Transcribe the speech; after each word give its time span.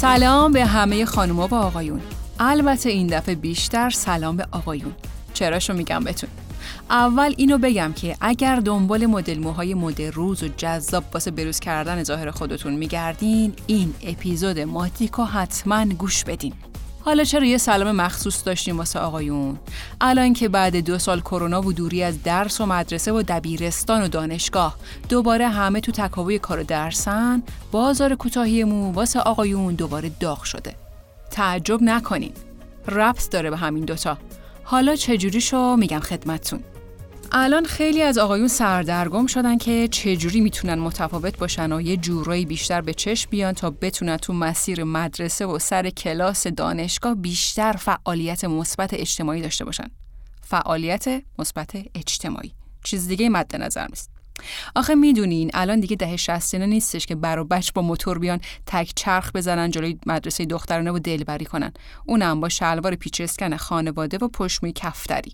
سلام 0.00 0.52
به 0.52 0.64
همه 0.64 1.04
خانوما 1.04 1.48
و 1.48 1.54
آقایون. 1.54 2.00
البته 2.40 2.90
این 2.90 3.06
دفعه 3.06 3.34
بیشتر 3.34 3.90
سلام 3.90 4.36
به 4.36 4.46
آقایون. 4.52 4.92
چراشو 5.34 5.72
میگم 5.72 6.04
بهتون. 6.04 6.30
اول 6.90 7.34
اینو 7.36 7.58
بگم 7.58 7.92
که 7.92 8.16
اگر 8.20 8.56
دنبال 8.56 9.06
مدل 9.06 9.38
موهای 9.38 9.74
مد 9.74 10.02
روز 10.02 10.42
و 10.42 10.48
جذاب 10.56 11.04
واسه 11.14 11.30
بروز 11.30 11.60
کردن 11.60 12.02
ظاهر 12.02 12.30
خودتون 12.30 12.72
میگردین 12.72 13.52
این 13.66 13.94
اپیزود 14.02 14.58
ماتیکو 14.58 15.24
حتما 15.24 15.84
گوش 15.84 16.24
بدین. 16.24 16.52
حالا 17.08 17.24
چرا 17.24 17.46
یه 17.46 17.58
سلام 17.58 17.96
مخصوص 17.96 18.44
داشتیم 18.44 18.78
واسه 18.78 18.98
آقایون؟ 18.98 19.58
الان 20.00 20.32
که 20.32 20.48
بعد 20.48 20.76
دو 20.76 20.98
سال 20.98 21.20
کرونا 21.20 21.62
و 21.62 21.72
دوری 21.72 22.02
از 22.02 22.22
درس 22.22 22.60
و 22.60 22.66
مدرسه 22.66 23.12
و 23.12 23.22
دبیرستان 23.28 24.02
و 24.02 24.08
دانشگاه 24.08 24.76
دوباره 25.08 25.48
همه 25.48 25.80
تو 25.80 25.92
تکاوی 25.92 26.38
کار 26.38 26.62
درسن 26.62 27.42
بازار 27.72 28.14
کوتاهی 28.14 28.64
مو 28.64 28.92
واسه 28.92 29.20
آقایون 29.20 29.74
دوباره 29.74 30.10
داغ 30.20 30.42
شده. 30.42 30.74
تعجب 31.30 31.82
نکنین. 31.82 32.32
ربط 32.88 33.30
داره 33.30 33.50
به 33.50 33.56
همین 33.56 33.84
دوتا. 33.84 34.18
حالا 34.64 34.96
چجوریشو 34.96 35.76
میگم 35.76 36.00
خدمتتون. 36.00 36.60
الان 37.32 37.64
خیلی 37.64 38.02
از 38.02 38.18
آقایون 38.18 38.48
سردرگم 38.48 39.26
شدن 39.26 39.58
که 39.58 39.88
چجوری 39.88 40.40
می‌تونن 40.40 40.74
متفاوت 40.74 41.38
باشن 41.38 41.72
و 41.72 41.80
یه 41.80 41.96
جورایی 41.96 42.46
بیشتر 42.46 42.80
به 42.80 42.94
چشم 42.94 43.30
بیان 43.30 43.52
تا 43.52 43.70
بتونن 43.70 44.16
تو 44.16 44.32
مسیر 44.32 44.84
مدرسه 44.84 45.46
و 45.46 45.58
سر 45.58 45.90
کلاس 45.90 46.46
دانشگاه 46.46 47.14
بیشتر 47.14 47.72
فعالیت 47.72 48.44
مثبت 48.44 48.94
اجتماعی 48.94 49.42
داشته 49.42 49.64
باشن. 49.64 49.86
فعالیت 50.42 51.22
مثبت 51.38 51.70
اجتماعی. 51.94 52.52
چیز 52.84 53.08
دیگه 53.08 53.28
مد 53.28 53.56
نظر 53.56 53.86
نیست. 53.86 54.10
آخه 54.76 54.94
می‌دونین 54.94 55.50
الان 55.54 55.80
دیگه 55.80 55.96
ده 55.96 56.16
شستینه 56.16 56.66
نیستش 56.66 57.06
که 57.06 57.14
بر 57.14 57.38
و 57.38 57.44
بچ 57.44 57.70
با 57.74 57.82
موتور 57.82 58.18
بیان 58.18 58.40
تک 58.66 58.92
چرخ 58.96 59.32
بزنن 59.34 59.70
جلوی 59.70 59.98
مدرسه 60.06 60.44
دخترانه 60.44 60.90
و 60.90 60.98
دلبری 60.98 61.44
کنن 61.44 61.72
اونم 62.06 62.40
با 62.40 62.48
شلوار 62.48 62.94
پیچ 62.94 63.20
اسکن 63.20 63.56
خانواده 63.56 64.18
و 64.18 64.28
پشمی 64.28 64.72
کفتری 64.72 65.32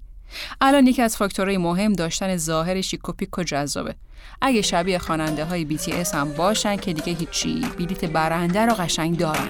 الان 0.61 0.87
یکی 0.87 1.03
از 1.03 1.17
فاکتورهای 1.17 1.59
مهم 1.59 1.93
داشتن 1.93 2.37
ظاهر 2.37 2.81
شیک 2.81 3.01
و 3.39 3.43
جذابه. 3.43 3.95
اگه 4.41 4.63
شبیه 4.63 4.99
خواننده 4.99 5.45
های 5.45 5.79
BTS 5.79 6.15
هم 6.15 6.33
باشن 6.33 6.77
که 6.77 6.93
دیگه 6.93 7.19
هیچی 7.19 7.61
بلیت 7.79 8.05
برنده 8.05 8.61
رو 8.67 8.75
قشنگ 8.75 9.19
دارن. 9.19 9.49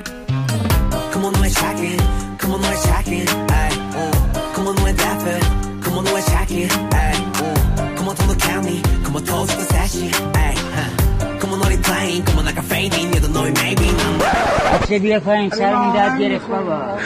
بیا 14.98 15.20
پایین 15.20 15.50
سرمون 15.50 15.92
درد 15.94 16.20
گرفت 16.20 16.46
بابا 16.46 16.98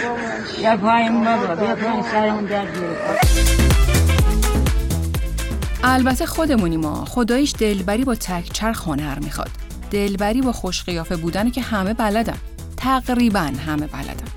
بیا 0.58 0.76
پایین 0.76 1.24
بابا 1.24 1.54
بیا 1.54 1.74
پایین 1.74 2.02
سرمون 2.02 2.44
درد 2.44 2.80
گرفت 2.80 3.58
البته 5.84 6.26
خودمونی 6.26 6.76
ما 6.76 7.04
خداییش 7.04 7.54
دلبری 7.58 8.04
با 8.04 8.14
تک 8.14 8.52
چرخ 8.52 8.88
هنر 8.88 9.18
می‌خواد. 9.18 9.50
دلبری 9.90 10.42
با 10.42 10.52
خوش 10.52 10.82
قیافه 10.82 11.16
بودن 11.16 11.50
که 11.50 11.62
همه 11.62 11.94
بلدن. 11.94 12.38
تقریبا 12.76 13.52
همه 13.66 13.86
بلدن. 13.86 14.28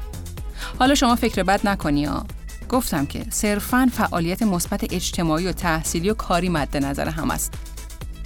حالا 0.80 0.96
شما 0.96 1.16
فکر 1.16 1.44
بد 1.44 1.68
نکنی 1.68 2.06
ها. 2.06 2.26
گفتم 2.70 3.06
که 3.06 3.26
صرفا 3.30 3.90
فعالیت 3.94 4.44
مثبت 4.44 4.94
اجتماعی 4.94 5.48
و 5.48 5.52
تحصیلی 5.52 6.10
و 6.10 6.14
کاری 6.14 6.50
مد 6.50 6.78
نظر 6.78 7.10
هم 7.10 7.32
است. 7.32 7.54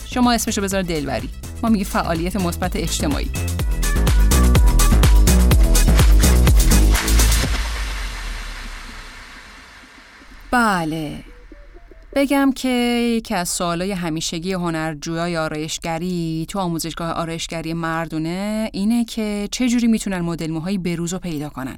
شما 0.05 0.31
اسمشو 0.31 0.61
بذار 0.61 0.81
دلبری. 0.81 1.29
ما 1.63 1.69
میگه 1.69 1.85
فعالیت 1.85 2.35
مثبت 2.35 2.75
اجتماعی 2.75 3.29
بله 10.51 11.23
بگم 12.15 12.51
که 12.55 12.69
یکی 13.17 13.35
از 13.35 13.49
سوالای 13.49 13.91
همیشگی 13.91 14.53
هنرجویای 14.53 15.38
آرایشگری 15.38 16.45
تو 16.49 16.59
آموزشگاه 16.59 17.11
آرایشگری 17.11 17.73
مردونه 17.73 18.69
اینه 18.73 19.05
که 19.05 19.47
چجوری 19.51 19.88
می‌تونن 19.88 20.19
مدل 20.21 20.51
موهایی 20.51 20.77
بروز 20.77 21.13
رو 21.13 21.19
پیدا 21.19 21.49
کنن. 21.49 21.77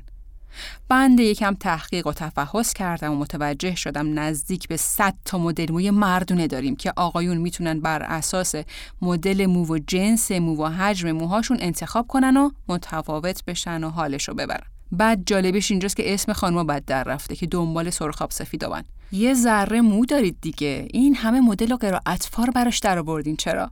بنده 0.89 1.23
یکم 1.23 1.53
تحقیق 1.53 2.07
و 2.07 2.13
تفحص 2.13 2.73
کردم 2.73 3.11
و 3.11 3.15
متوجه 3.15 3.75
شدم 3.75 4.19
نزدیک 4.19 4.67
به 4.67 4.77
100 4.77 5.13
تا 5.25 5.37
مدل 5.37 5.71
موی 5.71 5.91
مردونه 5.91 6.47
داریم 6.47 6.75
که 6.75 6.93
آقایون 6.95 7.37
می‌تونن 7.37 7.79
بر 7.79 8.03
اساس 8.03 8.55
مدل 9.01 9.45
مو 9.45 9.65
و 9.65 9.79
جنس 9.87 10.31
مو 10.31 10.63
و 10.63 10.67
حجم 10.67 11.11
موهاشون 11.11 11.57
انتخاب 11.61 12.07
کنن 12.07 12.37
و 12.37 12.49
متفاوت 12.67 13.45
بشن 13.45 13.83
و 13.83 13.89
حالش 13.89 14.27
رو 14.27 14.33
ببرن. 14.33 14.67
بعد 14.91 15.23
جالبش 15.25 15.71
اینجاست 15.71 15.95
که 15.95 16.13
اسم 16.13 16.33
خانوما 16.33 16.63
بد 16.63 16.85
در 16.85 17.03
رفته 17.03 17.35
که 17.35 17.47
دنبال 17.47 17.89
سرخاب 17.89 18.31
سفیدابن 18.31 18.83
یه 19.11 19.33
ذره 19.33 19.81
مو 19.81 20.05
دارید 20.05 20.37
دیگه. 20.41 20.87
این 20.93 21.15
همه 21.15 21.39
مدل 21.39 21.71
و 21.71 21.75
قرائتفار 21.75 22.49
براش 22.49 22.79
در 22.79 22.99
آوردین 22.99 23.35
چرا؟ 23.35 23.71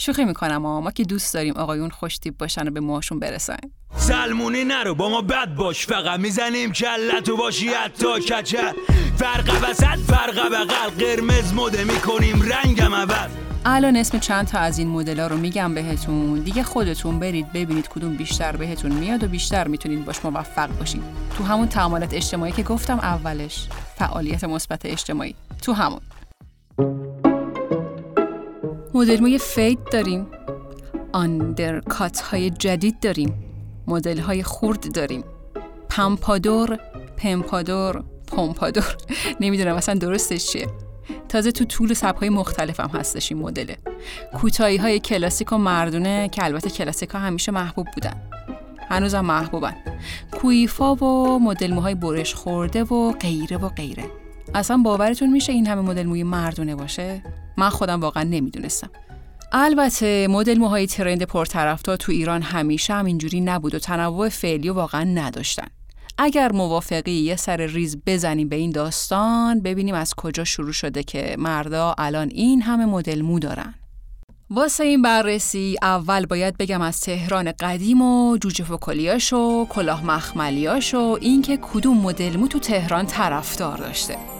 شوخی 0.00 0.24
می‌کنم 0.24 0.56
ما 0.56 0.90
که 0.90 1.02
دوست 1.02 1.34
داریم 1.34 1.54
آقایون 1.56 1.90
خوش 1.90 2.18
تیپ 2.18 2.36
باشن 2.36 2.68
و 2.68 2.70
به 2.70 2.80
موهاشون 2.80 3.18
برسن. 3.18 3.56
سلمونی 3.96 4.64
نرو 4.64 4.94
با 4.94 5.08
ما 5.08 5.22
بد 5.22 5.54
باش. 5.54 5.86
فقط 5.86 6.20
می‌زنیم 6.20 6.72
کلتو 6.72 7.36
باشی 7.36 7.68
حتی 7.68 8.20
کچل 8.20 8.72
فرق 9.16 9.64
وسط 9.70 9.84
فرق 9.84 10.48
بغل. 10.48 10.90
قرمز 10.98 11.54
مده 11.54 11.84
می‌کنیم 11.84 12.42
رنگم 12.42 12.94
عوض. 12.94 13.30
الان 13.64 13.96
اسم 13.96 14.18
چند 14.18 14.46
تا 14.46 14.58
از 14.58 14.78
این 14.78 14.88
مدل 14.88 15.20
رو 15.20 15.36
میگم 15.36 15.74
بهتون. 15.74 16.40
دیگه 16.40 16.62
خودتون 16.62 17.18
برید 17.18 17.52
ببینید 17.52 17.88
کدوم 17.88 18.14
بیشتر 18.16 18.56
بهتون 18.56 18.92
میاد 18.92 19.24
و 19.24 19.28
بیشتر 19.28 19.68
می‌تونید 19.68 20.04
باش 20.04 20.24
موفق 20.24 20.78
باشین. 20.78 21.02
تو 21.38 21.44
همون 21.44 21.68
تعاملات 21.68 22.14
اجتماعی 22.14 22.52
که 22.52 22.62
گفتم 22.62 22.98
اولش. 22.98 23.68
فعالیت 23.96 24.44
مثبت 24.44 24.86
اجتماعی. 24.86 25.34
تو 25.62 25.72
همون. 25.72 26.00
مدل 28.94 29.38
fade 29.38 29.78
داریم. 29.92 30.26
undercut 31.12 32.20
های 32.20 32.50
جدید 32.50 33.00
داریم. 33.00 33.34
مدل 33.86 34.18
های 34.18 34.42
خورد 34.42 34.92
داریم. 34.92 35.24
pompadour 35.90 36.78
pompadour 37.16 38.04
pompadour. 38.26 38.96
نمی‌دونم 39.40 39.74
اصلا 39.74 39.94
درستش 39.94 40.46
چیه. 40.46 40.66
تازه 41.28 41.52
تو 41.52 41.64
طول 41.64 41.94
سبکای 41.94 42.28
مختلف 42.28 42.80
هم 42.80 42.88
هستش 42.88 43.32
این 43.32 43.42
مدله. 43.42 43.76
کوتاهی 44.40 44.76
های 44.76 45.00
کلاسیک 45.00 45.52
و 45.52 45.58
مردونه 45.58 46.28
که 46.28 46.44
البته 46.44 46.70
کلاسیک 46.70 47.10
ها 47.10 47.18
همیشه 47.18 47.52
محبوب 47.52 47.86
بودن. 47.94 48.22
هنوزم 48.88 49.20
محبوبن. 49.20 49.76
کویفا 50.32 50.94
و 50.94 51.38
مدل 51.38 51.72
موهای 51.74 51.94
برش 51.94 52.34
خورده 52.34 52.84
و 52.84 53.12
غیره 53.12 53.56
و 53.56 53.68
غیره. 53.68 54.04
اصلا 54.54 54.76
باورتون 54.76 55.30
میشه 55.30 55.52
این 55.52 55.66
همه 55.66 55.82
مدل 55.82 56.06
موی 56.06 56.22
مردونه 56.22 56.74
باشه؟ 56.74 57.22
من 57.58 57.68
خودم 57.68 58.00
واقعا 58.00 58.22
نمی‌دونستم. 58.22 58.90
البته 59.52 60.28
مدل 60.30 60.58
موهای 60.58 60.86
ترند 60.86 61.22
پرطرفدار 61.22 61.96
تو 61.96 62.12
ایران 62.12 62.42
همیشه 62.42 62.94
هم 62.94 63.04
اینجوری 63.04 63.40
نبود 63.40 63.74
و 63.74 63.78
تنوع 63.78 64.28
فعلی 64.28 64.70
واقعا 64.70 65.04
نداشتن. 65.04 65.66
اگر 66.18 66.52
موافقی 66.52 67.10
یه 67.10 67.36
سر 67.36 67.56
ریز 67.56 67.96
بزنیم 68.06 68.48
به 68.48 68.56
این 68.56 68.70
داستان 68.70 69.60
ببینیم 69.60 69.94
از 69.94 70.14
کجا 70.14 70.44
شروع 70.44 70.72
شده 70.72 71.02
که 71.02 71.36
مردا 71.38 71.94
الان 71.98 72.28
این 72.28 72.62
همه 72.62 72.86
مدل 72.86 73.22
مو 73.22 73.38
دارن. 73.38 73.74
واسه 74.50 74.84
این 74.84 75.02
بررسی 75.02 75.76
اول 75.82 76.26
باید 76.26 76.58
بگم 76.58 76.80
از 76.80 77.00
تهران 77.00 77.52
قدیم 77.52 78.02
و 78.02 78.36
جوجه 78.36 78.64
فکلیاش 78.64 79.32
و 79.32 79.66
کلاه 79.70 80.04
مخملیاش 80.06 80.94
و 80.94 81.18
اینکه 81.20 81.56
کدوم 81.56 81.98
مدل 81.98 82.36
مو 82.36 82.48
تو 82.48 82.58
تهران 82.58 83.06
طرفدار 83.06 83.78
داشته. 83.78 84.37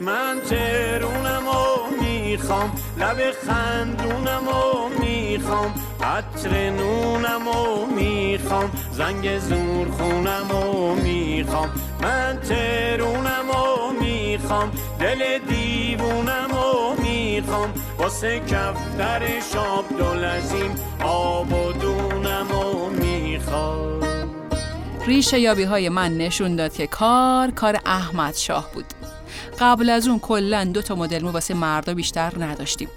من 0.00 0.40
ترونم 0.50 1.48
و 1.48 2.02
می‌خوام 2.02 2.72
لب 2.98 3.18
خندونم 3.46 4.48
و 4.48 4.88
می‌خوام 5.00 5.74
عطر 6.02 6.70
نونم 6.70 7.48
و 7.48 7.86
می‌خوام 7.86 8.70
زنگ 8.92 9.38
زور 9.38 9.90
خونم 9.90 10.50
و 10.50 10.94
می‌خوام. 10.94 11.70
من 12.02 12.38
ترونم 12.48 13.50
و 13.50 13.92
می‌خوام 14.00 14.70
دل 15.00 15.38
دیوونم 15.48 16.50
و 16.50 17.02
می‌خوام. 17.02 17.72
واسه 17.98 18.40
کفتر 18.40 19.40
شاب 19.52 19.84
دلزیم 19.98 20.74
آب 21.04 21.52
و 21.52 21.72
دونم 21.72 22.50
و 22.50 22.90
می‌خوام. 22.90 24.00
ریشه 25.06 25.40
یابی 25.40 25.62
های 25.62 25.88
من 25.88 26.16
نشون 26.16 26.56
داد 26.56 26.72
که 26.72 26.86
کار 26.86 27.50
کار 27.50 27.78
احمد 27.86 28.34
شاه 28.34 28.70
بود. 28.74 28.84
قبل 29.60 29.90
از 29.90 30.08
اون 30.08 30.18
کلا 30.18 30.64
دو 30.64 30.82
تا 30.82 30.94
مدل 30.94 31.22
مو 31.22 31.30
واسه 31.30 31.54
مردا 31.54 31.94
بیشتر 31.94 32.44
نداشتیم. 32.44 32.88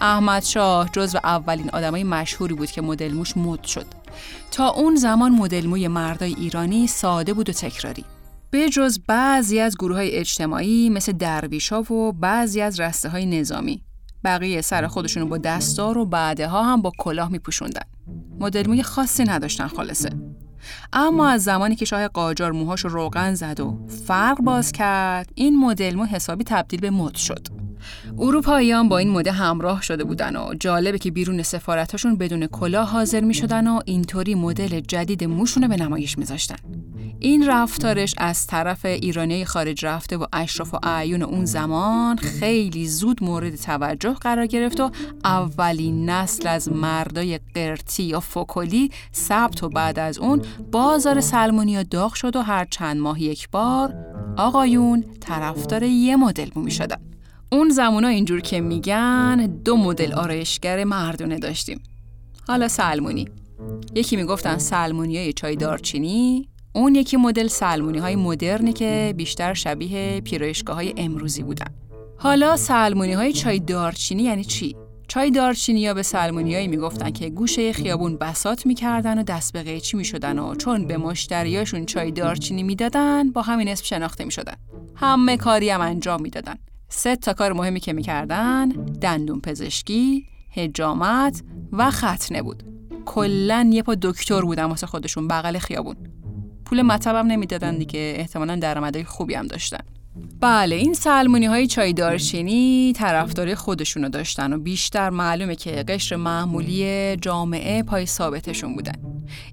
احمد 0.00 0.42
شاه 0.42 0.90
جزو 0.92 1.18
اولین 1.24 1.70
آدمای 1.70 2.04
مشهوری 2.04 2.54
بود 2.54 2.70
که 2.70 2.82
مدل 2.82 3.12
موش 3.12 3.36
مد 3.36 3.64
شد. 3.64 3.86
تا 4.50 4.68
اون 4.68 4.96
زمان 4.96 5.32
مدل 5.32 5.66
موی 5.66 5.88
مردای 5.88 6.34
ایرانی 6.34 6.86
ساده 6.86 7.34
بود 7.34 7.48
و 7.48 7.52
تکراری. 7.52 8.04
به 8.50 8.68
جز 8.68 8.98
بعضی 9.06 9.60
از 9.60 9.76
گروه 9.76 9.96
های 9.96 10.10
اجتماعی 10.10 10.90
مثل 10.90 11.12
درویشا 11.12 11.82
و 11.82 12.12
بعضی 12.12 12.60
از 12.60 12.80
رسته 12.80 13.08
های 13.08 13.26
نظامی. 13.26 13.82
بقیه 14.24 14.60
سر 14.60 14.86
خودشونو 14.86 15.26
با 15.26 15.38
دستار 15.38 15.98
و 15.98 16.06
بعدها 16.06 16.62
هم 16.62 16.82
با 16.82 16.92
کلاه 16.98 17.28
میپوشوندن. 17.28 17.84
مدل 18.40 18.66
موی 18.66 18.82
خاصی 18.82 19.24
نداشتن 19.24 19.66
خالصه. 19.66 20.10
اما 20.92 21.28
از 21.28 21.44
زمانی 21.44 21.76
که 21.76 21.84
شاه 21.84 22.08
قاجار 22.08 22.52
موهاش 22.52 22.80
روغن 22.80 23.34
زد 23.34 23.60
و 23.60 23.78
فرق 24.06 24.40
باز 24.40 24.72
کرد 24.72 25.30
این 25.34 25.58
مدل 25.58 25.94
مو 25.94 26.04
حسابی 26.04 26.44
تبدیل 26.44 26.80
به 26.80 26.90
مد 26.90 27.14
شد. 27.14 27.48
اروپاییان 28.18 28.88
با 28.88 28.98
این 28.98 29.10
مده 29.10 29.32
همراه 29.32 29.82
شده 29.82 30.04
بودن 30.04 30.36
و 30.36 30.54
جالبه 30.60 30.98
که 30.98 31.10
بیرون 31.10 31.42
سفارتاشون 31.42 32.16
بدون 32.16 32.46
کلاه 32.46 32.88
حاضر 32.88 33.20
می 33.20 33.34
شدن 33.34 33.66
و 33.66 33.80
اینطوری 33.84 34.34
مدل 34.34 34.80
جدید 34.80 35.24
موشونه 35.24 35.68
به 35.68 35.76
نمایش 35.76 36.18
میذاشتن. 36.18 36.56
این 37.20 37.48
رفتارش 37.48 38.14
از 38.18 38.46
طرف 38.46 38.84
ایرانی 38.84 39.44
خارج 39.44 39.86
رفته 39.86 40.16
و 40.16 40.26
اشراف 40.32 40.74
و 40.74 40.78
اعیون 40.82 41.22
اون 41.22 41.44
زمان 41.44 42.16
خیلی 42.16 42.88
زود 42.88 43.24
مورد 43.24 43.56
توجه 43.56 44.14
قرار 44.14 44.46
گرفت 44.46 44.80
و 44.80 44.90
اولین 45.24 46.10
نسل 46.10 46.48
از 46.48 46.72
مردای 46.72 47.40
قرتی 47.54 48.02
یا 48.02 48.20
فوکلی 48.20 48.90
ثبت 49.14 49.62
و 49.62 49.68
بعد 49.68 49.98
از 49.98 50.18
اون 50.18 50.42
بازار 50.72 51.20
سلمونیا 51.20 51.82
داغ 51.82 52.14
شد 52.14 52.36
و 52.36 52.42
هر 52.42 52.64
چند 52.64 52.96
ماه 52.96 53.22
یک 53.22 53.50
بار 53.50 53.94
آقایون 54.36 55.04
طرفدار 55.20 55.82
یه 55.82 56.16
مدل 56.16 56.50
بو 56.50 56.60
می 56.60 56.70
شدن. 56.70 57.13
اون 57.54 57.68
زمونا 57.68 58.08
اینجور 58.08 58.40
که 58.40 58.60
میگن 58.60 59.46
دو 59.64 59.76
مدل 59.76 60.12
آرایشگر 60.12 60.84
مردونه 60.84 61.38
داشتیم. 61.38 61.82
حالا 62.48 62.68
سلمونی. 62.68 63.28
یکی 63.94 64.16
می‌گفتن 64.16 64.58
سلمونی 64.58 65.18
های 65.18 65.32
چای 65.32 65.56
دارچینی 65.56 66.48
اون 66.72 66.94
یکی 66.94 67.16
مدل 67.16 67.46
سلمونی 67.46 67.98
های 67.98 68.16
مدرنی 68.16 68.72
که 68.72 69.14
بیشتر 69.16 69.54
شبیه 69.54 70.20
پیرایشگاه 70.20 70.76
های 70.76 70.94
امروزی 70.96 71.42
بودن. 71.42 71.66
حالا 72.18 72.56
سلمونی 72.56 73.12
های 73.12 73.32
چای 73.32 73.58
دارچینی 73.58 74.22
یعنی 74.22 74.44
چی؟ 74.44 74.76
چای 75.08 75.30
دارچینی 75.30 75.80
یا 75.80 75.94
به 75.94 76.02
سلمونیایی 76.02 76.68
می‌گفتن 76.68 77.10
که 77.10 77.30
گوشه 77.30 77.72
خیابون 77.72 78.16
بسات 78.16 78.66
می‌کردن 78.66 79.18
و 79.18 79.22
دست 79.22 79.52
به 79.52 79.62
قیچی 79.62 79.96
می‌شدن 79.96 80.38
و 80.38 80.54
چون 80.54 80.86
به 80.86 80.96
مشتریاشون 80.96 81.86
چای 81.86 82.10
دارچینی 82.10 82.62
می‌دادن 82.62 83.30
با 83.30 83.42
همین 83.42 83.68
اسم 83.68 83.84
شناخته 83.84 84.24
می‌شدن. 84.24 84.56
همه 84.94 85.36
کاری 85.36 85.70
هم 85.70 85.80
انجام 85.80 86.22
می‌دادن. 86.22 86.54
سه 86.96 87.16
تا 87.16 87.32
کار 87.32 87.52
مهمی 87.52 87.80
که 87.80 87.92
می‌کردن 87.92 88.68
دندون 89.00 89.40
پزشکی، 89.40 90.26
هجامت 90.50 91.42
و 91.72 91.90
ختنه 91.90 92.42
بود. 92.42 92.62
کلا 93.04 93.70
یه 93.72 93.82
پا 93.82 93.96
دکتر 94.02 94.40
بودن 94.40 94.64
واسه 94.64 94.86
خودشون 94.86 95.28
بغل 95.28 95.58
خیابون. 95.58 95.96
پول 96.64 96.82
مطبم 96.82 97.26
نمی‌دادن 97.26 97.78
دیگه 97.78 98.14
احتمالا 98.16 98.56
درآمدهای 98.56 99.04
خوبی 99.04 99.34
هم 99.34 99.46
داشتن. 99.46 99.78
بله 100.40 100.76
این 100.76 100.94
سلمونی 100.94 101.46
های 101.46 101.66
چای 101.66 101.92
دارچینی 101.92 102.92
طرفداری 102.96 103.54
خودشونو 103.54 104.08
داشتن 104.08 104.52
و 104.52 104.58
بیشتر 104.58 105.10
معلومه 105.10 105.56
که 105.56 105.70
قشر 105.70 106.16
معمولی 106.16 107.16
جامعه 107.16 107.82
پای 107.82 108.06
ثابتشون 108.06 108.74
بودن. 108.74 108.94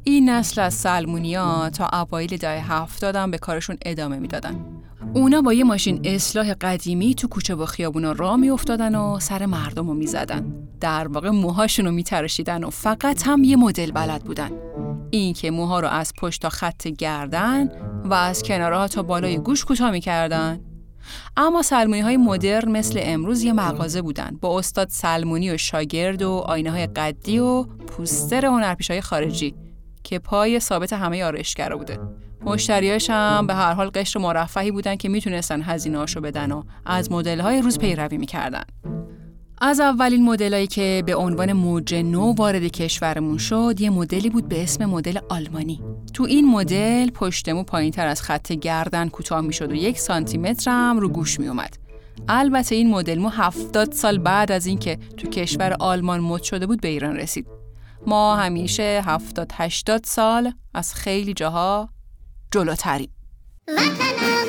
این 0.04 0.30
نسل 0.30 0.62
از 0.62 0.74
سلمونیا 0.74 1.70
تا 1.70 1.90
اوایل 1.94 2.38
دهه 2.38 2.74
هفتاد 2.74 3.32
به 3.32 3.38
کارشون 3.38 3.78
ادامه 3.86 4.20
می‌دادن. 4.20 4.66
اونا 5.14 5.42
با 5.42 5.54
یه 5.54 5.64
ماشین 5.64 6.02
اصلاح 6.04 6.54
قدیمی 6.54 7.16
تو 7.16 7.28
کوچه 7.28 7.56
و 7.56 7.66
خیابونا 7.66 8.12
را 8.12 8.38
میافتادن 8.38 8.96
و 8.96 9.20
سر 9.20 9.46
مردم 9.46 9.88
رو 9.88 9.94
می‌زدن. 9.94 10.54
در 10.80 11.08
واقع 11.08 11.30
موهاشون 11.30 11.86
رو 11.86 11.92
میتراشیدن 11.92 12.64
و 12.64 12.70
فقط 12.70 13.28
هم 13.28 13.44
یه 13.44 13.56
مدل 13.56 13.92
بلد 13.92 14.24
بودن. 14.24 14.52
این 15.10 15.34
که 15.34 15.52
موها 15.52 15.80
رو 15.80 15.88
از 15.88 16.14
پشت 16.22 16.42
تا 16.42 16.50
خط 16.50 16.88
گردن 16.88 17.70
و 18.06 18.14
از 18.14 18.44
کنارها 18.44 18.88
تا 18.88 19.04
بالای 19.04 19.38
گوش 19.38 19.66
کوتاه 19.66 19.92
می‌کردن. 19.92 20.60
اما 21.38 21.62
سلمونی 21.62 22.02
های 22.02 22.18
مدرن 22.18 22.72
مثل 22.72 23.00
امروز 23.04 23.44
یه 23.44 23.54
مغازه 23.54 24.02
بودن. 24.02 24.38
با 24.42 24.60
استاد 24.60 24.90
سلمونی 24.90 25.52
و 25.52 25.58
شاگرد 25.58 26.22
و 26.22 26.32
آینه 26.32 26.72
های 26.72 26.88
قدی 26.88 27.40
و 27.40 27.64
پوستر 27.64 28.46
هنرپیش 28.46 28.92
های 28.92 29.02
خارجی 29.02 29.56
که 30.04 30.20
پای 30.20 30.60
ثابت 30.60 30.94
همه 30.94 31.24
آرایشگرا 31.24 31.78
بوده. 31.78 32.00
مشتریاش 32.46 33.10
هم 33.10 33.48
به 33.48 33.54
هر 33.54 33.74
حال 33.74 33.90
قشر 33.90 34.20
مرفهی 34.20 34.72
بودن 34.72 34.96
که 34.96 35.10
می‌تونستن 35.10 35.62
هزینه‌هاشو 35.62 36.22
بدن 36.22 36.52
و 36.52 36.64
از 36.86 37.12
مدل‌های 37.12 37.62
روز 37.62 37.80
پیروی 37.80 38.18
می‌کردن. 38.18 38.64
از 39.64 39.80
اولین 39.80 40.26
مدلایی 40.26 40.68
که 40.68 41.04
به 41.06 41.16
عنوان 41.16 41.54
موج 41.54 41.96
نو 41.96 42.34
وارد 42.34 42.64
کشورمون 42.64 43.38
شد 43.38 43.76
یه 43.80 43.90
مدلی 43.90 44.30
بود 44.30 44.50
به 44.50 44.64
اسم 44.64 44.86
مدل 44.86 45.20
آلمانی 45.30 45.82
تو 46.14 46.24
این 46.24 46.52
مدل 46.52 47.10
پشتمو 47.10 47.64
پایین 47.64 47.92
تر 47.92 48.08
از 48.08 48.22
خط 48.22 48.52
گردن 48.52 49.10
کوتاه 49.10 49.42
می‌شد 49.42 49.72
و 49.72 49.76
یک 49.76 50.00
سانتی 50.00 50.38
متر 50.38 50.72
هم 50.72 51.00
رو 51.00 51.10
گوش 51.10 51.40
می 51.40 51.48
اومد. 51.48 51.78
البته 52.28 52.76
این 52.76 52.90
مدل 52.90 53.20
مو 53.20 53.30
هفتاد 53.30 53.92
سال 53.92 54.18
بعد 54.18 54.52
از 54.52 54.66
اینکه 54.66 54.98
تو 55.18 55.28
کشور 55.30 55.74
آلمان 55.80 56.20
مد 56.20 56.44
شده 56.44 56.68
بود 56.68 56.82
به 56.82 56.88
ایران 56.88 57.16
رسید 57.16 57.48
ما 58.08 58.36
همیشه 58.36 59.02
هفتاد 59.06 59.52
هشتاد 59.54 60.04
سال 60.04 60.52
از 60.74 60.94
خیلی 60.94 61.34
جاها 61.34 61.90
جلوتریم 62.52 63.10
وطنم 63.68 64.48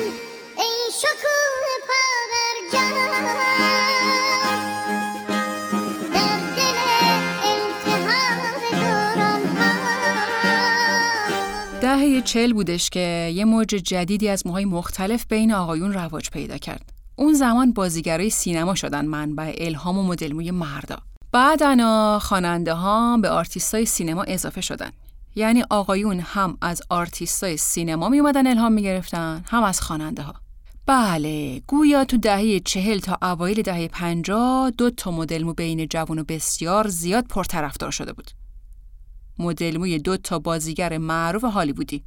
ای 0.57 0.91
شکوه 1.01 1.53
دهه 11.81 12.21
چل 12.21 12.53
بودش 12.53 12.89
که 12.89 13.31
یه 13.35 13.45
موج 13.45 13.67
جدیدی 13.67 14.29
از 14.29 14.47
موهای 14.47 14.65
مختلف 14.65 15.25
بین 15.29 15.53
آقایون 15.53 15.93
رواج 15.93 16.29
پیدا 16.29 16.57
کرد. 16.57 16.93
اون 17.15 17.33
زمان 17.33 17.73
بازیگرای 17.73 18.29
سینما 18.29 18.75
شدن 18.75 19.05
منبع 19.05 19.55
الهام 19.57 19.97
و 19.97 20.03
مدلموی 20.03 20.51
مردا. 20.51 20.97
بعدنا 21.31 22.19
خواننده 22.19 22.73
ها 22.73 23.17
به 23.17 23.29
آرتیستای 23.29 23.85
سینما 23.85 24.23
اضافه 24.23 24.61
شدن. 24.61 24.91
یعنی 25.35 25.63
آقایون 25.69 26.19
هم 26.19 26.57
از 26.61 26.81
آرتیستای 26.89 27.57
سینما 27.57 28.09
می 28.09 28.19
اومدن 28.19 28.47
الهام 28.47 28.71
می 28.71 28.83
گرفتن 28.83 29.43
هم 29.47 29.63
از 29.63 29.81
خواننده 29.81 30.21
ها 30.21 30.33
بله 30.85 31.61
گویا 31.67 32.05
تو 32.05 32.17
دهه 32.17 32.59
چهل 32.59 32.99
تا 32.99 33.17
اوایل 33.21 33.61
دهه 33.61 33.87
پنجاه 33.87 34.71
دو 34.71 34.89
تا 34.89 35.11
مدل 35.11 35.36
مو 35.36 35.53
بین 35.53 35.87
جوانا 35.87 36.23
بسیار 36.23 36.87
زیاد 36.87 37.27
پرطرفدار 37.27 37.91
شده 37.91 38.13
بود. 38.13 38.31
مدل 39.39 39.69
موی 39.69 39.99
دو 39.99 40.17
تا 40.17 40.39
بازیگر 40.39 40.97
معروف 40.97 41.43
هالیوودی. 41.43 42.03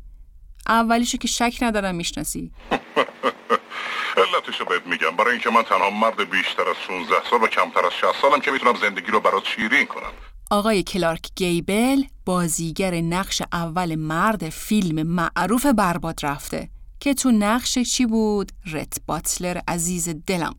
اولیشو 0.68 1.18
که 1.18 1.28
شک 1.28 1.58
ندارم 1.62 1.94
می‌شناسی. 1.94 2.52
علتشو 4.16 4.64
بهت 4.64 4.86
میگم. 4.86 5.16
برای 5.16 5.30
اینکه 5.32 5.50
من 5.50 5.62
تنها 5.62 5.90
مرد 5.90 6.30
بیشتر 6.30 6.68
از 6.68 6.76
16 6.86 7.14
سال 7.30 7.42
و 7.42 7.46
کمتر 7.46 7.86
از 7.86 7.92
60 7.92 8.22
سالم 8.22 8.40
که 8.40 8.50
می‌تونم 8.50 8.74
زندگی 8.74 9.10
رو 9.10 9.20
برات 9.20 9.44
شیرین 9.44 9.86
کنم. 9.86 10.12
آقای 10.50 10.82
کلارک 10.82 11.28
گیبل 11.36 12.02
بازیگر 12.24 12.94
نقش 12.94 13.42
اول 13.52 13.94
مرد 13.94 14.48
فیلم 14.48 15.06
معروف 15.06 15.66
برباد 15.66 16.18
رفته 16.22 16.68
که 17.00 17.14
تو 17.14 17.30
نقش 17.30 17.78
چی 17.78 18.06
بود؟ 18.06 18.52
رت 18.72 18.96
باتلر 19.06 19.60
عزیز 19.68 20.08
دلم. 20.26 20.54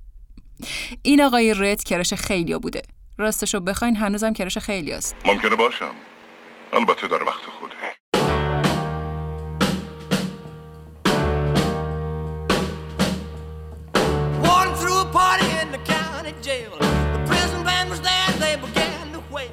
این 1.03 1.21
آقای 1.21 1.53
رت 1.53 1.83
کرش 1.83 2.13
خیلی 2.13 2.57
بوده. 2.57 2.81
راستشو 3.17 3.59
بخواین 3.59 3.95
هنوزم 3.95 4.33
کرش 4.33 4.57
خیلی 4.57 4.91
است 4.91 5.15
ممکنه 5.25 5.55
باشم. 5.55 5.91
البته 6.73 7.07
در 7.07 7.23
وقت 7.23 7.41
خوده 7.59 7.76
wail. 19.37 19.51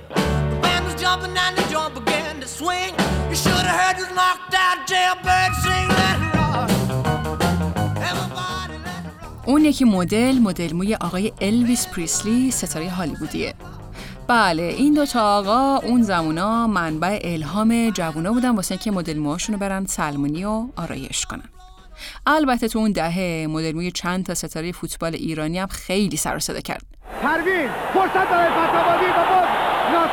The 0.53 0.59
band 0.65 0.83
was 0.89 0.97
jumping 1.03 1.35
and 1.45 1.55
the 1.59 1.65
joint 1.73 1.93
began 2.01 2.35
to 2.45 2.49
swing. 2.59 2.93
You 3.31 3.37
should 3.43 3.65
have 3.69 3.79
heard 3.81 3.97
this 4.01 4.11
knocked 4.19 4.55
out 4.65 4.79
jailbird 4.91 5.53
sing. 5.65 5.89
Rock. 5.99 6.29
Rock. 6.37 6.71
اون 9.47 9.65
یکی 9.65 9.85
مدل 9.85 10.39
مدل 10.39 10.73
موی 10.73 10.95
آقای 10.95 11.33
الویس 11.41 11.89
پریسلی 11.89 12.51
ستاره 12.51 12.91
هالیوودیه 12.91 13.55
بله 14.29 14.63
این 14.63 14.95
دو 14.95 15.07
تا 15.07 15.39
آقا 15.39 15.77
اون 15.77 16.03
زمونا 16.03 16.67
منبع 16.67 17.19
الهام 17.23 17.91
جوونا 17.91 18.33
بودن 18.33 18.51
واسه 18.51 18.73
اینکه 18.73 18.91
مدل 18.91 19.19
موهاشون 19.19 19.55
رو 19.55 19.61
برن 19.61 19.87
سلمونی 19.87 20.45
و 20.45 20.67
آرایش 20.77 21.27
کنن 21.27 21.49
البته 22.27 22.69
تو 22.69 22.79
اون 22.79 22.93
دهه 22.93 23.47
مدل 23.51 23.73
موی 23.73 23.91
چند 23.91 24.27
تا 24.27 24.35
ستاره 24.35 24.73
فوتبال 24.73 25.15
ایرانی 25.15 25.59
هم 25.59 25.67
خیلی 25.67 26.17
سر 26.17 26.37
و 26.37 26.39
صدا 26.39 26.61
کرد 26.61 26.85
پروین 27.23 27.69
فرصت 27.95 28.29
برای 28.31 28.51
فتابادی 28.51 29.07
و 29.07 29.25
باز 29.31 29.64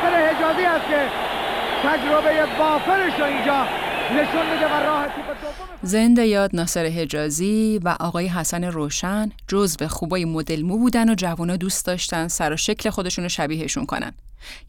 ناصر 0.02 0.16
حجازی 0.16 0.64
است 0.64 0.84
که 0.90 1.08
تجربه 1.84 2.46
بافرش 2.58 3.20
رو 3.20 3.24
اینجا 3.24 3.66
نشون 4.12 4.52
میده 4.52 4.66
و 4.66 4.86
راه 4.86 5.06
زنده 5.82 6.26
یاد 6.26 6.50
ناصر 6.56 6.84
حجازی 6.84 7.80
و 7.84 7.96
آقای 8.00 8.26
حسن 8.26 8.64
روشن 8.64 9.32
جزو 9.48 9.88
خوبای 9.88 10.24
مدل 10.24 10.62
مو 10.62 10.78
بودن 10.78 11.10
و 11.10 11.14
جوانا 11.14 11.56
دوست 11.56 11.86
داشتن 11.86 12.28
سر 12.28 12.52
و 12.52 12.56
شکل 12.56 12.90
خودشون 12.90 13.24
رو 13.24 13.28
شبیهشون 13.28 13.86
کنن. 13.86 14.12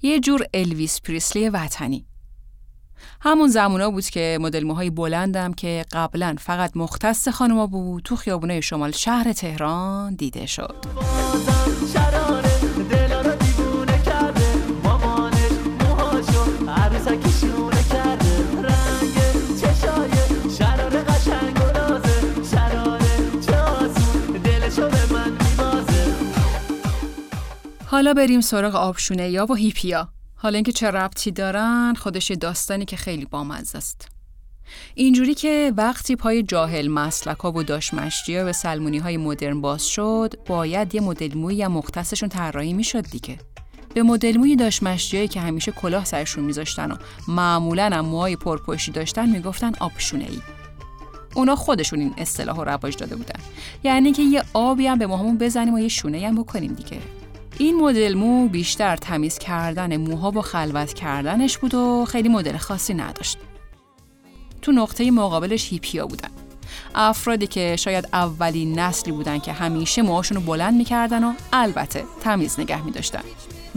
یه 0.01 0.19
جور 0.19 0.45
الویس 0.53 1.01
پریسلی 1.01 1.49
وطنی. 1.49 2.05
همون 3.21 3.47
زمونا 3.47 3.89
بود 3.89 4.05
که 4.05 4.37
مدل 4.41 4.63
موهای 4.63 4.89
بلندم 4.89 5.53
که 5.53 5.85
قبلا 5.91 6.35
فقط 6.39 6.71
مختص 6.75 7.27
خانوما 7.27 7.67
بود 7.67 8.03
تو 8.03 8.15
خیابونای 8.15 8.61
شمال 8.61 8.91
شهر 8.91 9.33
تهران 9.33 10.15
دیده 10.15 10.45
شد. 10.45 10.75
حالا 27.93 28.13
بریم 28.13 28.41
سراغ 28.41 28.75
آبشونه 28.75 29.29
یا 29.29 29.45
و 29.45 29.53
هیپیا. 29.53 30.09
حالا 30.35 30.55
اینکه 30.55 30.71
چه 30.71 30.91
ربطی 30.91 31.31
دارن 31.31 31.93
خودش 31.93 32.31
داستانی 32.31 32.85
که 32.85 32.95
خیلی 32.95 33.25
بامزه 33.25 33.77
است. 33.77 34.07
اینجوری 34.95 35.33
که 35.33 35.73
وقتی 35.77 36.15
پای 36.15 36.43
جاهل 36.43 36.87
مسلک 36.87 37.37
ها 37.37 37.51
و 37.51 37.63
داشمشتی 37.63 38.37
ها 38.37 38.43
به 38.43 38.51
سلمونی 38.51 38.97
های 38.97 39.17
مدرن 39.17 39.61
باز 39.61 39.87
شد 39.87 40.33
باید 40.47 40.95
یه 40.95 41.01
مدل 41.01 41.37
مویی 41.37 41.63
هم 41.63 41.71
مختصشون 41.71 42.29
طراحی 42.29 42.73
می‌شد 42.73 43.09
دیگه 43.09 43.37
به 43.93 44.03
مدل 44.03 44.37
موی 44.37 44.55
داشمشتی 44.55 45.27
که 45.27 45.39
همیشه 45.39 45.71
کلاه 45.71 46.05
سرشون 46.05 46.43
میذاشتن 46.43 46.91
و 46.91 46.95
معمولا 47.27 47.89
هم 47.93 48.05
موهای 48.05 48.35
پرپشتی 48.35 48.91
داشتن 48.91 49.29
می‌گفتن 49.29 49.71
آبشونه 49.79 50.23
ای 50.29 50.39
اونا 51.35 51.55
خودشون 51.55 51.99
این 51.99 52.13
اصطلاح 52.17 52.57
رو 52.57 52.63
رواج 52.63 52.97
داده 52.97 53.15
بودن 53.15 53.39
یعنی 53.83 54.11
که 54.11 54.21
یه 54.23 54.43
آبی 54.53 54.87
هم 54.87 54.97
به 54.97 55.07
موهامون 55.07 55.37
بزنیم 55.37 55.73
و 55.73 55.79
یه 55.79 55.87
شونه 55.87 56.27
هم 56.27 56.35
بکنیم 56.35 56.73
دیگه 56.73 56.97
این 57.57 57.75
مدل 57.75 58.13
مو 58.13 58.47
بیشتر 58.47 58.95
تمیز 58.95 59.37
کردن 59.37 59.97
موها 59.97 60.31
و 60.31 60.41
خلوت 60.41 60.93
کردنش 60.93 61.57
بود 61.57 61.75
و 61.75 62.05
خیلی 62.05 62.29
مدل 62.29 62.57
خاصی 62.57 62.93
نداشت. 62.93 63.37
تو 64.61 64.71
نقطه 64.71 65.11
مقابلش 65.11 65.69
هیپیا 65.69 66.07
بودن. 66.07 66.29
افرادی 66.95 67.47
که 67.47 67.75
شاید 67.75 68.07
اولین 68.13 68.79
نسلی 68.79 69.13
بودن 69.13 69.39
که 69.39 69.53
همیشه 69.53 70.01
موهاشون 70.01 70.37
رو 70.37 70.43
بلند 70.43 70.73
می‌کردن 70.73 71.23
و 71.23 71.33
البته 71.53 72.03
تمیز 72.21 72.59
نگه 72.59 72.85
میداشتن. 72.85 73.23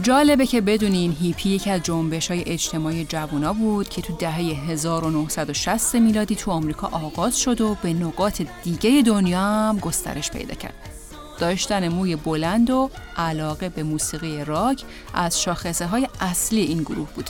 جالبه 0.01 0.45
که 0.45 0.61
بدونین 0.61 1.15
هیپی 1.21 1.49
یکی 1.49 1.69
از 1.69 1.83
جنبش 1.83 2.31
های 2.31 2.43
اجتماعی 2.45 3.05
جوونا 3.05 3.53
بود 3.53 3.89
که 3.89 4.01
تو 4.01 4.13
دهه 4.13 4.35
1960 4.35 5.95
میلادی 5.95 6.35
تو 6.35 6.51
آمریکا 6.51 6.87
آغاز 6.87 7.39
شد 7.39 7.61
و 7.61 7.75
به 7.83 7.93
نقاط 7.93 8.41
دیگه 8.63 9.01
دنیا 9.05 9.41
هم 9.41 9.77
گسترش 9.77 10.31
پیدا 10.31 10.55
کرد. 10.55 10.96
داشتن 11.39 11.87
موی 11.87 12.15
بلند 12.15 12.69
و 12.69 12.89
علاقه 13.17 13.69
به 13.69 13.83
موسیقی 13.83 14.45
راک 14.45 14.83
از 15.13 15.41
شاخصه 15.41 15.85
های 15.85 16.07
اصلی 16.21 16.61
این 16.61 16.81
گروه 16.81 17.09
بود. 17.15 17.29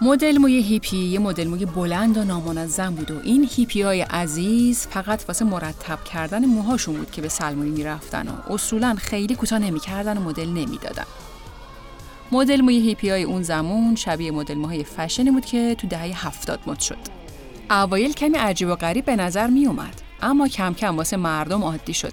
مدل 0.00 0.38
موی 0.38 0.62
هیپی 0.62 0.96
یه 0.96 1.18
مدل 1.18 1.48
موی 1.48 1.66
بلند 1.66 2.16
و 2.16 2.24
نامنظم 2.24 2.94
بود 2.94 3.10
و 3.10 3.20
این 3.24 3.48
هیپی 3.52 3.82
های 3.82 4.00
عزیز 4.00 4.86
فقط 4.86 5.24
واسه 5.28 5.44
مرتب 5.44 6.04
کردن 6.04 6.44
موهاشون 6.44 6.96
بود 6.96 7.10
که 7.10 7.22
به 7.22 7.28
سلمونی 7.28 7.70
می‌رفتن 7.70 8.28
و 8.28 8.52
اصولا 8.52 8.94
خیلی 8.98 9.34
کوتاه 9.34 9.58
نمی‌کردن 9.58 10.18
و 10.18 10.20
مدل 10.20 10.48
نمی‌دادن. 10.48 11.04
مدل 12.32 12.60
موی 12.60 12.80
هیپی 12.80 13.10
های 13.10 13.22
اون 13.22 13.42
زمان 13.42 13.94
شبیه 13.94 14.30
مدل 14.30 14.54
موهای 14.54 14.84
فشنی 14.84 15.30
بود 15.30 15.44
که 15.44 15.74
تو 15.78 15.86
دهه 15.86 16.26
هفتاد 16.26 16.60
مد 16.66 16.80
شد. 16.80 16.98
اوایل 17.70 18.12
کمی 18.12 18.38
عجیب 18.38 18.68
و 18.68 18.74
غریب 18.74 19.04
به 19.04 19.16
نظر 19.16 19.46
می 19.46 19.66
اومد 19.66 20.02
اما 20.22 20.48
کم 20.48 20.74
کم 20.74 20.96
واسه 20.96 21.16
مردم 21.16 21.64
عادی 21.64 21.94
شد. 21.94 22.12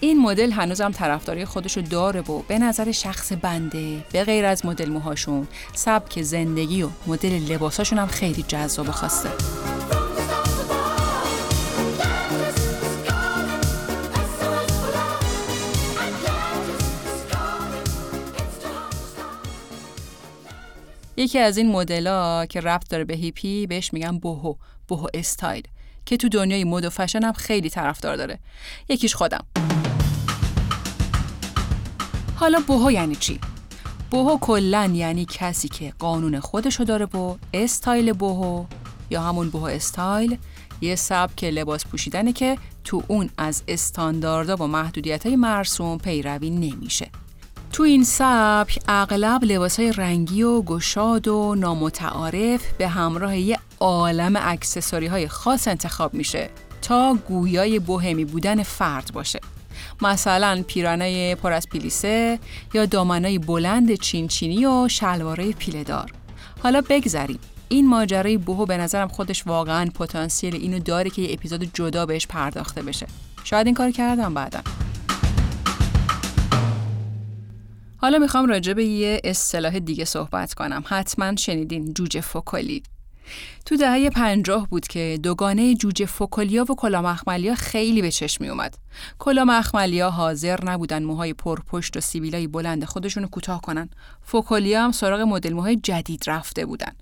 این 0.00 0.20
مدل 0.22 0.50
هنوزم 0.50 0.92
طرفداری 0.92 1.44
خودشو 1.44 1.80
داره 1.80 2.20
و 2.20 2.42
به 2.42 2.58
نظر 2.58 2.92
شخص 2.92 3.32
بنده 3.32 4.04
به 4.12 4.24
غیر 4.24 4.44
از 4.44 4.66
مدل 4.66 4.88
موهاشون 4.88 5.48
سبک 5.74 6.22
زندگی 6.22 6.82
و 6.82 6.88
مدل 7.06 7.28
لباساشون 7.28 7.98
هم 7.98 8.06
خیلی 8.06 8.42
جذاب 8.48 8.90
خواسته. 8.90 9.28
یکی 21.16 21.38
از 21.38 21.56
این 21.56 21.72
مدل‌ها 21.72 22.46
که 22.46 22.60
ربط 22.60 22.88
داره 22.88 23.04
به 23.04 23.14
هیپی 23.14 23.66
بهش 23.66 23.92
میگن 23.92 24.18
بوهو 24.18 24.54
بوهو 24.88 25.06
استایل 25.14 25.62
که 26.06 26.16
تو 26.16 26.28
دنیای 26.28 26.64
مد 26.64 26.84
و 26.84 26.90
فشن 26.90 27.22
هم 27.22 27.32
خیلی 27.32 27.70
طرفدار 27.70 28.16
داره 28.16 28.38
یکیش 28.88 29.14
خودم 29.14 29.46
حالا 32.36 32.62
boho 32.66 32.90
یعنی 32.90 33.16
چی؟ 33.16 33.40
boho 34.10 34.38
کلا 34.38 34.90
یعنی 34.94 35.26
کسی 35.30 35.68
که 35.68 35.92
قانون 35.98 36.40
خودشو 36.40 36.84
داره 36.84 37.04
و 37.04 37.36
style 37.52 38.12
boho 38.12 38.64
یا 39.10 39.22
همون 39.22 39.50
boho 39.50 39.64
style 39.64 40.38
یه 40.80 40.96
سبک 40.96 41.44
لباس 41.44 41.86
پوشیدنه 41.86 42.32
که 42.32 42.58
تو 42.84 43.02
اون 43.08 43.30
از 43.38 43.62
استانداردها 43.68 44.64
و 44.64 44.66
محدودیت 44.66 45.26
های 45.26 45.36
مرسوم 45.36 45.98
پیروی 45.98 46.50
نمیشه. 46.50 47.10
تو 47.72 47.82
این 47.82 48.04
سبک 48.04 48.78
اغلب 48.88 49.44
لباسهای 49.44 49.92
رنگی 49.92 50.42
و 50.42 50.62
گشاد 50.62 51.28
و 51.28 51.54
نامتعارف 51.54 52.72
به 52.72 52.88
همراه 52.88 53.38
یه 53.38 53.58
عالم 53.80 54.32
accessory 54.36 55.06
های 55.06 55.28
خاص 55.28 55.68
انتخاب 55.68 56.14
میشه 56.14 56.50
تا 56.82 57.14
گویای 57.28 57.78
بوهمی 57.78 58.24
بودن 58.24 58.62
فرد 58.62 59.10
باشه. 59.14 59.40
مثلا 60.02 60.64
پیرانه 60.66 61.34
پر 61.34 61.52
از 61.52 61.68
پیلیسه 61.68 62.38
یا 62.74 62.86
دامنای 62.86 63.38
بلند 63.38 63.94
چینچینی 63.94 64.66
و 64.66 64.88
شلوارای 64.88 65.52
پیلهدار. 65.52 66.12
حالا 66.62 66.82
بگذریم. 66.90 67.38
این 67.68 67.88
ماجرای 67.88 68.36
بوهو 68.36 68.66
به 68.66 68.76
نظرم 68.76 69.08
خودش 69.08 69.46
واقعا 69.46 69.90
پتانسیل 69.94 70.54
اینو 70.56 70.78
داره 70.78 71.10
که 71.10 71.22
یه 71.22 71.32
اپیزود 71.32 71.70
جدا 71.74 72.06
بهش 72.06 72.26
پرداخته 72.26 72.82
بشه. 72.82 73.06
شاید 73.44 73.66
این 73.66 73.74
کار 73.74 73.90
کردم 73.90 74.34
بعدا. 74.34 74.60
حالا 77.96 78.18
می‌خوام 78.18 78.46
راجع 78.46 78.72
به 78.72 78.84
یه 78.84 79.20
اصطلاح 79.24 79.78
دیگه 79.78 80.04
صحبت 80.04 80.54
کنم. 80.54 80.84
حتما 80.86 81.36
شنیدین 81.36 81.94
جوجه 81.94 82.20
فوکالی 82.20 82.82
تو 83.66 83.76
دهه 83.76 84.10
پنجاه 84.10 84.68
بود 84.68 84.86
که 84.86 85.18
دوگانه 85.22 85.74
جوجه 85.74 86.06
فوکالیا 86.06 86.62
و 86.62 86.74
کلا 86.74 87.02
مخملیا 87.02 87.54
خیلی 87.54 88.02
به 88.02 88.10
چشم 88.10 88.44
می 88.44 88.50
اومد. 88.50 88.78
کلا 89.18 89.44
مخملیا 89.44 90.10
حاضر 90.10 90.64
نبودن 90.64 91.02
موهای 91.02 91.32
پرپشت 91.32 91.96
و 91.96 92.00
سیبیلای 92.00 92.46
بلند 92.46 92.84
خودشونو 92.84 93.26
کوتاه 93.26 93.60
کنن. 93.60 93.88
فوکالیا 94.22 94.84
هم 94.84 94.92
سراغ 94.92 95.20
مدل 95.20 95.52
موهای 95.52 95.76
جدید 95.76 96.24
رفته 96.26 96.66
بودن. 96.66 96.92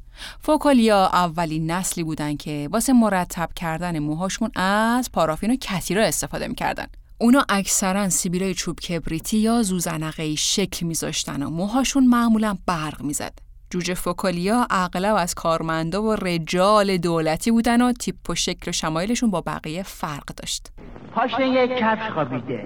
فوکالیا 0.40 1.06
اولین 1.06 1.70
نسلی 1.70 2.04
بودن 2.04 2.36
که 2.36 2.68
واسه 2.72 2.92
مرتب 2.92 3.50
کردن 3.56 3.98
موهاشون 3.98 4.50
از 4.54 5.12
پارافین 5.12 5.50
و 5.50 5.56
کتیرا 5.56 6.04
استفاده 6.04 6.48
می‌کردن. 6.48 6.86
اونا 7.18 7.44
اکثرا 7.48 8.08
سیبیلای 8.08 8.54
چوب 8.54 8.80
کبریتی 8.80 9.38
یا 9.38 9.62
زوزنقه 9.62 10.34
شکل 10.34 10.86
میذاشتن 10.86 11.42
و 11.42 11.50
موهاشون 11.50 12.06
معمولا 12.06 12.58
برق 12.66 13.02
می‌زد. 13.02 13.38
جوجه 13.72 13.94
فوکالیا 13.94 14.66
اغلب 14.70 15.14
از 15.14 15.34
کارمندا 15.34 16.02
و 16.02 16.12
رجال 16.14 16.96
دولتی 16.96 17.50
بودن 17.50 17.82
و 17.82 17.92
تیپ 17.92 18.30
و 18.30 18.34
شکل 18.34 18.68
و 18.68 18.72
شمایلشون 18.72 19.30
با 19.30 19.40
بقیه 19.40 19.82
فرق 19.82 20.24
داشت. 20.24 20.72
پاشنه 21.14 21.48
یک 21.48 21.76
کفش 21.76 22.10
خوابیده 22.10 22.64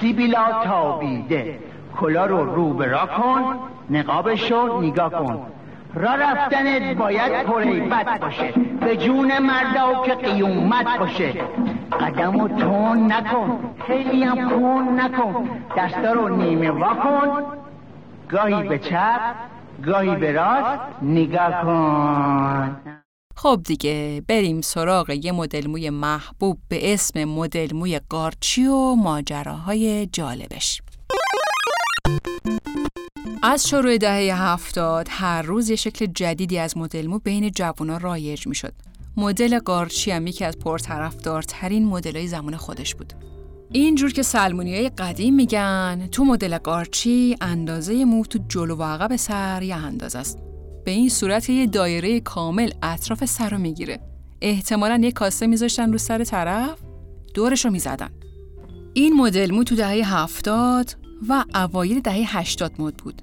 سیبیلا 0.00 0.64
تابیده. 0.64 1.58
کلا 1.96 2.26
رو 2.26 2.54
رو 2.54 2.74
به 2.74 2.86
را 2.86 3.06
کن 3.06 3.58
نقابش 3.90 4.52
رو 4.52 4.82
نگاه 4.82 5.10
کن. 5.10 5.46
را 5.94 6.14
رفتنت 6.14 6.96
باید 6.96 7.46
پریبت 7.46 8.20
باشه 8.20 8.52
به 8.80 8.96
جون 8.96 9.38
مردا 9.38 10.02
که 10.06 10.14
قیومت 10.14 10.98
باشه. 10.98 11.32
قدم 12.00 12.40
و 12.40 12.48
تون 12.48 13.12
نکن 13.12 13.58
خیلی 13.86 14.24
هم 14.24 14.50
کن 14.50 15.00
نکن. 15.00 15.48
دستا 15.76 16.12
رو 16.12 16.36
نیمه 16.36 16.70
وا 16.70 16.94
کن. 16.94 17.42
گاهی 18.28 18.68
به 18.68 18.78
چپ 18.78 19.20
گاهی 19.86 20.16
به 20.16 20.32
راست 20.32 21.02
نگاه 21.02 21.62
کن 21.62 22.76
خب 23.36 23.60
دیگه 23.64 24.22
بریم 24.28 24.60
سراغ 24.60 25.10
یه 25.10 25.32
مدل 25.32 25.66
موی 25.66 25.90
محبوب 25.90 26.58
به 26.68 26.92
اسم 26.92 27.24
مدل 27.24 27.74
موی 27.74 28.00
قارچی 28.10 28.66
و 28.66 28.94
ماجراهای 28.94 30.06
جالبش 30.06 30.82
از 33.42 33.68
شروع 33.68 33.98
دهه 33.98 34.42
هفتاد 34.42 35.06
هر 35.10 35.42
روز 35.42 35.70
یه 35.70 35.76
شکل 35.76 36.06
جدیدی 36.06 36.58
از 36.58 36.76
مدل 36.76 37.06
مو 37.06 37.18
بین 37.18 37.50
جوونا 37.50 37.96
رایج 37.96 38.46
می‌شد. 38.46 38.72
مدل 39.16 39.58
قارچی 39.58 40.10
هم 40.10 40.26
یکی 40.26 40.44
از 40.44 40.58
پرطرفدارترین 40.58 41.86
مدلای 41.86 42.26
زمان 42.26 42.56
خودش 42.56 42.94
بود. 42.94 43.12
اینجور 43.74 44.12
که 44.12 44.22
سلمونی 44.22 44.74
های 44.74 44.88
قدیم 44.88 45.34
میگن 45.34 46.08
تو 46.12 46.24
مدل 46.24 46.58
قارچی 46.58 47.36
اندازه 47.40 48.04
مو 48.04 48.24
تو 48.24 48.38
جلو 48.48 48.76
و 48.76 48.82
عقب 48.82 49.16
سر 49.16 49.62
یه 49.62 49.76
اندازه 49.76 50.18
است. 50.18 50.38
به 50.84 50.90
این 50.90 51.08
صورت 51.08 51.50
یه 51.50 51.66
دایره 51.66 52.20
کامل 52.20 52.70
اطراف 52.82 53.24
سر 53.24 53.48
رو 53.48 53.58
می‌گیره. 53.58 54.00
احتمالا 54.40 55.00
یه 55.02 55.12
کاسه 55.12 55.46
میذاشتن 55.46 55.92
رو 55.92 55.98
سر 55.98 56.24
طرف 56.24 56.78
دورش 57.34 57.64
رو 57.64 57.70
می‌زدن. 57.70 58.10
این 58.94 59.12
مدل 59.12 59.50
مو 59.50 59.64
تو 59.64 59.74
دهه 59.74 60.14
هفتاد 60.14 60.96
و 61.28 61.44
اوایل 61.54 62.00
دهه 62.00 62.38
80 62.38 62.72
مد 62.78 62.94
بود. 62.94 63.22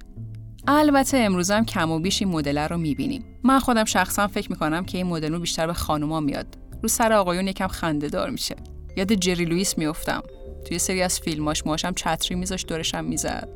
البته 0.67 1.17
امروز 1.17 1.51
هم 1.51 1.65
کم 1.65 1.91
و 1.91 1.99
بیش 1.99 2.21
این 2.21 2.31
مدل 2.31 2.57
رو 2.57 2.77
می‌بینیم. 2.77 3.25
من 3.43 3.59
خودم 3.59 3.85
شخصا 3.85 4.27
فکر 4.27 4.51
می‌کنم 4.51 4.85
که 4.85 4.97
این 4.97 5.07
مدل 5.07 5.33
رو 5.33 5.39
بیشتر 5.39 5.67
به 5.67 5.73
خانوما 5.73 6.19
میاد. 6.19 6.57
رو 6.83 6.89
سر 6.89 7.13
آقایون 7.13 7.47
یکم 7.47 7.67
خنده 7.67 8.07
دار 8.07 8.29
میشه. 8.29 8.55
یاد 8.97 9.13
جری 9.13 9.45
لوئیس 9.45 9.77
میافتم. 9.77 10.23
توی 10.65 10.79
سری 10.79 11.01
از 11.01 11.19
فیلماش 11.19 11.65
ماشم 11.65 11.93
چتری 11.93 12.35
میذاشت 12.35 12.67
دورشم 12.67 13.05
می‌زد. 13.05 13.49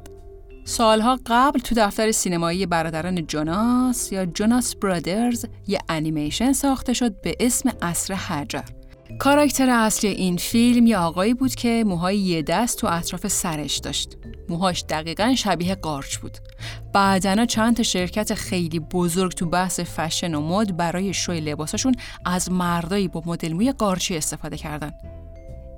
سالها 0.66 1.20
قبل 1.26 1.60
تو 1.60 1.76
دفتر 1.76 2.12
سینمایی 2.12 2.66
برادران 2.66 3.28
جوناس 3.28 4.12
یا 4.12 4.26
جوناس 4.26 4.76
برادرز 4.76 5.46
یه 5.68 5.80
انیمیشن 5.90 6.54
ساخته 6.54 6.94
شد 6.94 7.22
به 7.22 7.36
اسم 7.40 7.72
اصر 7.82 8.14
حجر. 8.14 8.64
کاراکتر 9.20 9.70
اصلی 9.70 10.10
این 10.10 10.38
فیلم 10.38 10.88
یه 10.88 10.98
آقایی 10.98 11.34
بود 11.34 11.56
که 11.56 11.84
موهای 11.88 12.18
یه 12.18 12.42
دست 12.42 12.78
تو 12.78 12.88
اطراف 12.88 13.28
سرش 13.28 13.78
داشت. 13.78 14.18
موهاش 14.50 14.84
دقیقا 14.90 15.36
شبیه 15.38 15.76
قارچ 15.76 16.18
بود. 16.18 16.38
بعدنا 16.94 17.46
چند 17.46 17.76
تا 17.76 17.84
شرکت 17.84 18.34
خیلی 18.34 18.80
بزرگ 18.80 19.32
تو 19.32 19.46
بحث 19.46 19.80
فشن 19.80 20.36
و 20.36 20.42
مد 20.42 20.78
برای 20.78 21.14
شوی 21.14 21.40
لباساشون 21.40 21.96
از 22.26 22.52
مردایی 22.52 23.08
با 23.08 23.24
مدل 23.26 23.54
موی 23.54 23.72
قارچی 23.72 24.18
استفاده 24.18 24.58
کردن. 24.58 24.92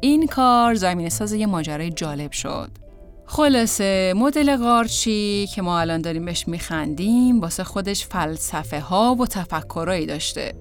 این 0.02 0.28
کار 0.28 0.75
زمین 0.75 1.10
ساز 1.10 1.34
یه 1.34 1.46
ماجرای 1.46 1.90
جالب 1.90 2.32
شد. 2.32 2.70
خلاصه 3.25 4.14
مدل 4.16 4.58
قارچی 4.58 5.48
که 5.56 5.62
ما 5.62 5.80
الان 5.80 6.02
داریم 6.02 6.25
بهش 6.25 6.48
میخندیم 6.48 7.40
واسه 7.40 7.64
خودش 7.64 8.06
فلسفه 8.06 8.80
ها 8.80 9.16
و 9.16 9.28
تفکرایی 9.28 10.06
داشته 10.06 10.54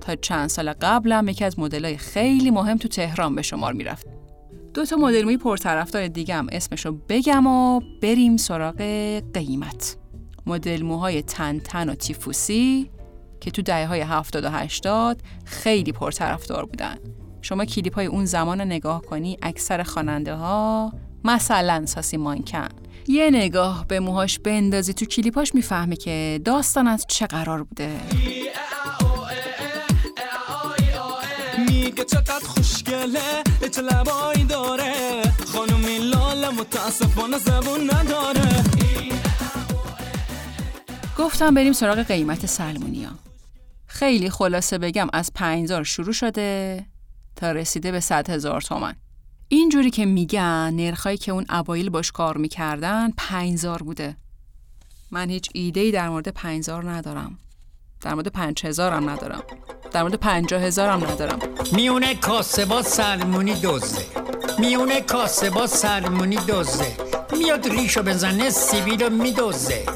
تا 0.00 0.14
چند 0.14 0.48
سال 0.48 0.72
قبل 0.72 1.12
هم 1.12 1.28
یکی 1.28 1.44
از 1.44 1.58
مدلای 1.58 1.96
خیلی 1.96 2.50
مهم 2.50 2.78
تو 2.78 2.88
تهران 2.88 3.34
به 3.34 3.42
شمار 3.42 3.72
می‌رفت. 3.72 4.06
دو 4.74 4.84
تا 4.84 4.96
مدل 4.96 5.24
موی 5.24 5.36
پرطرفدار 5.36 6.08
دیگه 6.08 6.34
هم 6.34 6.46
اسمشو 6.52 6.92
بگم 7.08 7.46
و 7.46 7.80
بریم 8.02 8.36
سراغ 8.36 8.82
قیمت. 9.34 9.96
مدل 10.46 10.82
موهای 10.82 11.22
تن 11.22 11.58
تن 11.58 11.88
و 11.88 11.94
تیفوسی 11.94 12.90
که 13.40 13.50
تو 13.50 13.62
دهه 13.62 13.86
های 13.86 14.00
70 14.00 14.44
و 14.44 14.48
80 14.50 15.22
خیلی 15.44 15.92
پرطرفدار 15.92 16.64
بودن. 16.64 16.96
شما 17.42 17.64
کلیپ 17.64 17.94
های 17.94 18.06
اون 18.06 18.24
زمان 18.24 18.58
رو 18.60 18.64
نگاه 18.64 19.02
کنی 19.02 19.36
اکثر 19.42 19.82
خواننده 19.82 20.34
ها 20.34 20.92
مثلا 21.24 21.86
ساسی 21.86 22.16
مانکن. 22.16 22.68
یه 23.06 23.30
نگاه 23.30 23.86
به 23.88 24.00
موهاش 24.00 24.38
بندازی 24.38 24.94
تو 24.94 25.04
کلیپاش 25.04 25.54
می‌فهمی 25.54 25.96
که 25.96 26.40
داستان 26.44 26.86
از 26.86 27.04
چه 27.08 27.26
قرار 27.26 27.62
بوده. 27.62 28.00
میگه 31.68 32.04
چقدر 32.04 32.46
خوشگله 32.46 33.42
چه 33.74 33.82
لبایی 33.82 34.44
داره. 34.44 34.92
خانومی 35.46 35.98
لاله 35.98 36.48
متاسفانه 36.48 37.38
زبون 37.38 37.80
نداره. 37.94 38.64
گفتم 41.18 41.54
بریم 41.54 41.72
سراغ 41.72 41.98
قیمت 41.98 42.46
سلمونیا. 42.46 43.10
خیلی 43.86 44.30
خلاصه 44.30 44.78
بگم 44.78 45.08
از 45.12 45.32
5000 45.34 45.84
شروع 45.84 46.12
شده. 46.12 46.86
تا 47.36 47.52
رسیده 47.52 47.92
به 47.92 48.00
100 48.00 48.30
هزار 48.30 48.60
تومن 48.60 48.94
اینجوری 49.48 49.90
که 49.90 50.06
میگن 50.06 50.72
نرخایی 50.76 51.16
که 51.16 51.32
اون 51.32 51.46
اوایل 51.50 51.90
باش 51.90 52.12
کار 52.12 52.36
می‌کردن 52.36 53.10
5000 53.16 53.82
بوده. 53.82 54.16
من 55.10 55.30
هیچ 55.30 55.50
ایده‌ای 55.54 55.90
در 55.90 56.08
مورد 56.08 56.28
5000 56.28 56.90
ندارم. 56.90 57.38
در 58.00 58.14
مورد 58.14 58.28
5000 58.28 58.92
هم 58.92 59.10
ندارم. 59.10 59.42
در 59.92 60.02
مورد 60.02 60.14
50000 60.14 60.90
هم 60.90 61.04
ندارم. 61.04 61.38
میونه 61.72 62.14
کاسه 62.14 62.64
با 62.64 62.82
سلمونی 62.82 63.54
میونه 64.58 65.00
کاسه 65.00 65.50
با 65.50 65.66
سلمونی 65.66 66.38
میاد 67.38 67.68
ریشو 67.68 68.02
بزنه 68.02 68.50
سیبیلو 68.50 69.10
میدزده. 69.10 69.86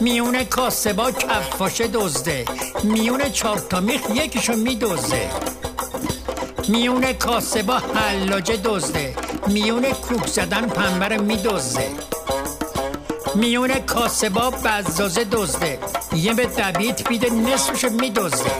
میونه 0.00 0.44
کاسه 0.44 0.92
با 0.92 1.10
کفاشه 1.10 1.86
دزده. 1.86 2.44
میونه 2.84 3.30
چهار 3.30 3.58
تا 3.58 3.80
میخ 3.80 4.00
یکیشو 4.14 4.52
میدزده. 4.56 5.30
میونه 6.72 7.12
کاسه 7.12 7.62
با 7.62 7.78
حلاجه 7.78 8.56
دزده. 8.56 9.14
میونه 9.46 9.92
کوک 9.92 10.26
زدن 10.26 10.68
پنبر 10.68 11.16
میدزده. 11.16 11.90
میونه 13.34 13.80
کاسه 13.80 14.28
با 14.28 14.50
بزازه 14.50 15.24
دزده. 15.24 15.78
یه 16.16 16.34
به 16.34 16.46
دبیت 16.46 17.08
بیده 17.08 17.30
نصفشو 17.30 17.88
میدزده. 17.90 18.50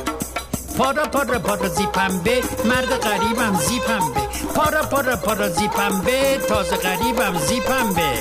پارا 0.79 1.05
پارا 1.05 1.39
پارا 1.39 1.69
زیپنبه 1.69 2.41
مرد 2.65 2.89
غریبم 2.89 3.59
زیپنبه. 3.69 4.21
پارا 4.55 4.83
پارا 4.83 5.17
پارا 5.17 5.49
زیپنبه 5.49 6.39
تازه 6.49 6.77
غریبم 6.77 7.39
زیپنبه. 7.39 8.13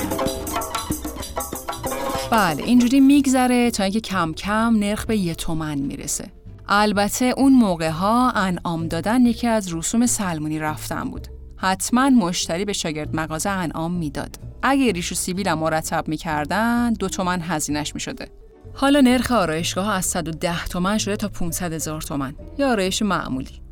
بله 2.30 2.62
اینجوری 2.62 3.00
میگذره 3.00 3.70
تا 3.70 3.82
اینکه 3.82 4.00
کم 4.00 4.32
کم 4.32 4.76
نرخ 4.78 5.04
به 5.04 5.16
یه 5.16 5.34
تومن 5.34 5.78
می‌رسه. 5.78 6.41
البته 6.68 7.24
اون 7.36 7.52
موقع 7.52 7.90
ها 7.90 8.30
انعام 8.30 8.88
دادن 8.88 9.26
یکی 9.26 9.46
از 9.46 9.74
رسوم 9.74 10.06
سلمونی 10.06 10.58
رفتن 10.58 11.04
بود. 11.04 11.26
حتما 11.56 12.10
مشتری 12.10 12.64
به 12.64 12.72
شاگرد 12.72 13.16
مغازه 13.16 13.50
انعام 13.50 13.92
می‌داد. 13.92 14.36
اگه 14.62 14.92
ریش 14.92 15.12
و 15.12 15.14
سیبیلم 15.14 15.58
مرتب 15.58 16.08
می‌کردن 16.08 16.92
دو 16.92 17.08
تومن 17.08 17.40
هزینش 17.40 17.94
می‌شده. 17.94 18.28
حالا 18.74 19.00
نرخ 19.00 19.32
آرایشگاه 19.32 19.90
از 19.90 20.04
110 20.04 20.64
تومن 20.64 20.98
شده 20.98 21.16
تا 21.16 21.28
500 21.28 21.72
هزار 21.72 22.02
تومن. 22.02 22.34
یا 22.58 22.70
آرایش 22.70 23.02
معمولی. 23.02 23.62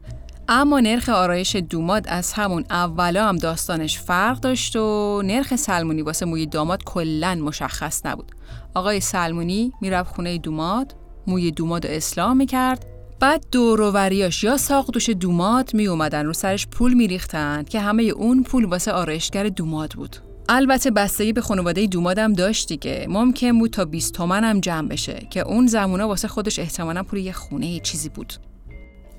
اما 0.48 0.81
نرخ 0.81 1.09
آرایش 1.09 1.57
دوماد 1.57 2.09
از 2.09 2.33
همون 2.33 2.64
اولا 2.70 3.29
هم 3.29 3.37
داستانش 3.37 3.98
فرق 3.98 4.40
داشت 4.40 4.76
و 4.76 5.22
نرخ 5.24 5.57
سلمونی 5.57 6.03
واسه 6.03 6.26
موی 6.26 6.46
داماد 6.46 6.85
کلا 6.85 7.35
مشخص 7.35 8.07
نبود. 8.07 8.33
آقای 8.74 9.00
سلمونی 9.00 9.72
می‌رفت 9.81 10.14
خونه 10.14 10.38
دوماد 10.38 10.94
موی 11.31 11.51
دوماد 11.51 11.87
اصلاح 11.87 12.33
می‌کرد. 12.33 12.87
بعد 13.21 13.47
دوروریاش 13.53 14.45
یا 14.45 14.57
ساق 14.57 14.90
دوش 14.90 15.11
دوماد 15.11 15.75
می 15.75 15.87
اومدن 15.87 16.27
رو 16.27 16.33
سرش 16.33 16.66
پول 16.66 16.95
میریختن 16.95 17.62
که 17.62 17.81
همه 17.81 18.03
اون 18.03 18.43
پول 18.43 18.64
واسه 18.64 18.93
آرایشگر 18.93 19.49
دوماد 19.49 19.93
بود. 19.93 20.16
البته 20.49 20.90
بستگی 20.90 21.33
به 21.33 21.40
خانواده 21.40 21.87
دومادم 21.87 22.33
داشت 22.33 22.69
دیگه 22.69 23.07
ممکن 23.09 23.59
بود 23.59 23.71
تا 23.71 23.85
20 23.85 24.14
تومن 24.14 24.45
هم 24.45 24.61
جمع 24.61 24.88
بشه 24.88 25.27
که 25.31 25.40
اون 25.40 25.66
زمونا 25.66 26.09
واسه 26.09 26.29
خودش 26.29 26.59
احتمالا 26.59 27.03
پول 27.03 27.19
یه 27.19 27.33
خونه 27.33 27.66
یه 27.66 27.81
چیزی 27.81 28.09
بود. 28.09 28.33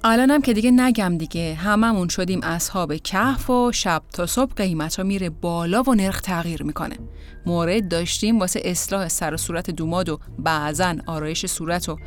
الانم 0.03 0.41
که 0.41 0.53
دیگه 0.53 0.71
نگم 0.71 1.17
دیگه. 1.17 1.53
هممون 1.53 2.07
شدیم 2.07 2.39
اصحاب 2.43 2.95
کهف 2.95 3.49
و 3.49 3.71
شب 3.71 4.01
تا 4.13 4.25
صبح 4.25 4.53
قیمت 4.53 4.95
ها 4.95 5.03
میره 5.03 5.29
بالا 5.29 5.83
و 5.83 5.95
نرخ 5.95 6.21
تغییر 6.21 6.63
می‌کنه. 6.63 6.97
مورد 7.45 7.87
داشتیم 7.87 8.39
واسه 8.39 8.61
اصلاح 8.65 9.07
سر 9.07 9.33
و 9.33 9.37
صورت 9.37 9.69
دوماد 9.69 10.09
و 10.09 10.19
بعضا 10.39 10.95
آرایش 11.07 11.45
صورت 11.45 11.89
و 11.89 11.97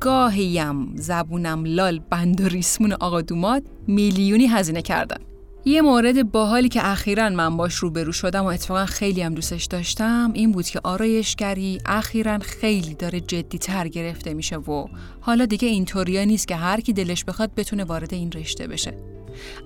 گاهیم 0.00 0.96
زبونم 0.96 1.64
لال 1.66 1.98
بند 1.98 2.40
و 2.40 2.48
ریسمون 2.48 2.92
آقا 2.92 3.20
دوماد 3.20 3.62
میلیونی 3.86 4.46
هزینه 4.46 4.82
کردن. 4.82 5.35
یه 5.68 5.82
مورد 5.82 6.32
باحالی 6.32 6.68
که 6.68 6.86
اخیرا 6.86 7.28
من 7.28 7.56
باش 7.56 7.74
روبرو 7.74 8.12
شدم 8.12 8.44
و 8.44 8.46
اتفاقا 8.46 8.86
خیلی 8.86 9.22
هم 9.22 9.34
دوستش 9.34 9.64
داشتم 9.64 10.30
این 10.34 10.52
بود 10.52 10.66
که 10.66 10.80
آرایشگری 10.84 11.78
اخیرا 11.86 12.38
خیلی 12.38 12.94
داره 12.94 13.20
جدی 13.20 13.58
تر 13.58 13.88
گرفته 13.88 14.34
میشه 14.34 14.56
و 14.56 14.86
حالا 15.20 15.46
دیگه 15.46 15.68
اینطوریا 15.68 16.24
نیست 16.24 16.48
که 16.48 16.56
هر 16.56 16.80
کی 16.80 16.92
دلش 16.92 17.24
بخواد 17.24 17.50
بتونه 17.56 17.84
وارد 17.84 18.14
این 18.14 18.32
رشته 18.32 18.66
بشه. 18.66 18.94